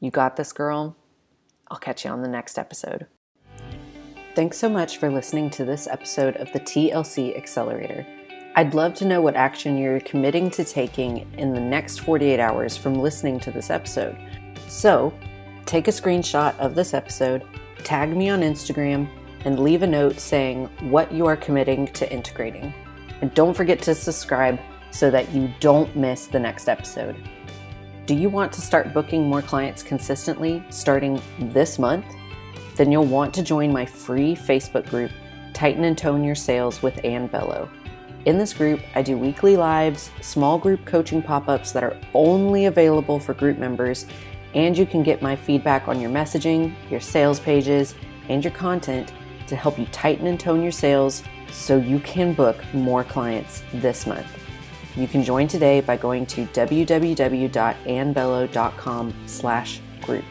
You 0.00 0.10
got 0.10 0.36
this, 0.36 0.52
girl. 0.52 0.96
I'll 1.70 1.78
catch 1.78 2.04
you 2.04 2.10
on 2.10 2.22
the 2.22 2.28
next 2.28 2.58
episode. 2.58 3.06
Thanks 4.34 4.56
so 4.56 4.68
much 4.68 4.98
for 4.98 5.10
listening 5.10 5.50
to 5.50 5.64
this 5.64 5.88
episode 5.88 6.36
of 6.36 6.52
the 6.52 6.60
TLC 6.60 7.36
Accelerator. 7.36 8.06
I'd 8.54 8.74
love 8.74 8.94
to 8.94 9.04
know 9.04 9.20
what 9.20 9.36
action 9.36 9.76
you're 9.76 10.00
committing 10.00 10.50
to 10.50 10.64
taking 10.64 11.32
in 11.34 11.52
the 11.52 11.60
next 11.60 11.98
48 12.00 12.40
hours 12.40 12.76
from 12.76 12.94
listening 12.94 13.40
to 13.40 13.50
this 13.50 13.70
episode. 13.70 14.16
So, 14.68 15.12
take 15.68 15.86
a 15.86 15.90
screenshot 15.90 16.58
of 16.58 16.74
this 16.74 16.94
episode, 16.94 17.44
tag 17.84 18.16
me 18.16 18.30
on 18.30 18.40
Instagram, 18.40 19.06
and 19.44 19.60
leave 19.60 19.82
a 19.82 19.86
note 19.86 20.18
saying 20.18 20.64
what 20.88 21.12
you 21.12 21.26
are 21.26 21.36
committing 21.36 21.86
to 21.88 22.10
integrating. 22.10 22.72
And 23.20 23.32
don't 23.34 23.52
forget 23.52 23.82
to 23.82 23.94
subscribe 23.94 24.58
so 24.90 25.10
that 25.10 25.30
you 25.30 25.52
don't 25.60 25.94
miss 25.94 26.26
the 26.26 26.40
next 26.40 26.70
episode. 26.70 27.16
Do 28.06 28.14
you 28.14 28.30
want 28.30 28.50
to 28.54 28.62
start 28.62 28.94
booking 28.94 29.28
more 29.28 29.42
clients 29.42 29.82
consistently 29.82 30.64
starting 30.70 31.20
this 31.38 31.78
month? 31.78 32.06
Then 32.76 32.90
you'll 32.90 33.04
want 33.04 33.34
to 33.34 33.42
join 33.42 33.70
my 33.70 33.84
free 33.84 34.34
Facebook 34.34 34.88
group, 34.88 35.10
Tighten 35.52 35.84
and 35.84 35.98
Tone 35.98 36.24
Your 36.24 36.34
Sales 36.34 36.80
with 36.80 37.04
Ann 37.04 37.26
Bello. 37.26 37.68
In 38.24 38.38
this 38.38 38.54
group, 38.54 38.80
I 38.94 39.02
do 39.02 39.18
weekly 39.18 39.58
lives, 39.58 40.10
small 40.22 40.56
group 40.56 40.86
coaching 40.86 41.22
pop 41.22 41.46
ups 41.46 41.72
that 41.72 41.84
are 41.84 41.96
only 42.14 42.64
available 42.64 43.20
for 43.20 43.34
group 43.34 43.58
members, 43.58 44.06
and 44.54 44.76
you 44.76 44.84
can 44.86 45.02
get 45.02 45.22
my 45.22 45.36
feedback 45.36 45.88
on 45.88 46.00
your 46.00 46.10
messaging, 46.10 46.74
your 46.90 47.00
sales 47.00 47.40
pages, 47.40 47.94
and 48.28 48.42
your 48.42 48.52
content 48.52 49.12
to 49.46 49.56
help 49.56 49.78
you 49.78 49.86
tighten 49.86 50.26
and 50.26 50.38
tone 50.38 50.62
your 50.62 50.72
sales 50.72 51.22
so 51.50 51.76
you 51.76 51.98
can 52.00 52.34
book 52.34 52.62
more 52.72 53.04
clients 53.04 53.62
this 53.74 54.06
month. 54.06 54.26
You 54.96 55.06
can 55.06 55.22
join 55.22 55.46
today 55.48 55.80
by 55.80 55.96
going 55.96 56.26
to 56.26 56.44
www.annbello.com 56.46 59.14
slash 59.26 59.80
group. 60.02 60.24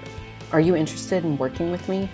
Are 0.51 0.59
you 0.59 0.75
interested 0.75 1.23
in 1.23 1.37
working 1.37 1.71
with 1.71 1.87
me? 1.87 2.09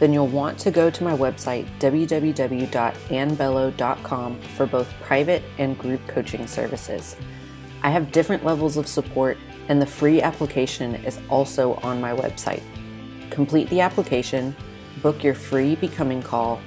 Then 0.00 0.12
you'll 0.12 0.26
want 0.26 0.58
to 0.60 0.70
go 0.72 0.90
to 0.90 1.04
my 1.04 1.16
website, 1.16 1.68
www.annbello.com 1.78 4.40
for 4.40 4.66
both 4.66 4.92
private 5.02 5.44
and 5.58 5.78
group 5.78 6.04
coaching 6.08 6.48
services. 6.48 7.14
I 7.84 7.90
have 7.90 8.10
different 8.10 8.44
levels 8.44 8.76
of 8.76 8.88
support 8.88 9.38
and 9.68 9.80
the 9.80 9.86
free 9.86 10.20
application 10.20 10.94
is 11.04 11.18
also 11.28 11.74
on 11.76 12.00
my 12.00 12.12
website. 12.12 12.62
Complete 13.30 13.68
the 13.70 13.80
application, 13.80 14.54
book 15.02 15.22
your 15.24 15.34
free 15.34 15.76
becoming 15.76 16.22
call, 16.22 16.60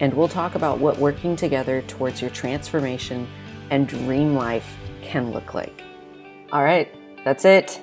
and 0.00 0.12
we'll 0.14 0.28
talk 0.28 0.54
about 0.54 0.78
what 0.78 0.98
working 0.98 1.36
together 1.36 1.82
towards 1.82 2.20
your 2.20 2.30
transformation 2.30 3.28
and 3.70 3.88
dream 3.88 4.34
life 4.34 4.76
can 5.02 5.30
look 5.30 5.54
like. 5.54 5.82
All 6.52 6.64
right, 6.64 6.92
that's 7.24 7.44
it. 7.44 7.80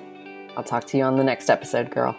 I'll 0.56 0.64
talk 0.64 0.84
to 0.88 0.98
you 0.98 1.04
on 1.04 1.16
the 1.16 1.24
next 1.24 1.48
episode, 1.48 1.90
girl. 1.90 2.16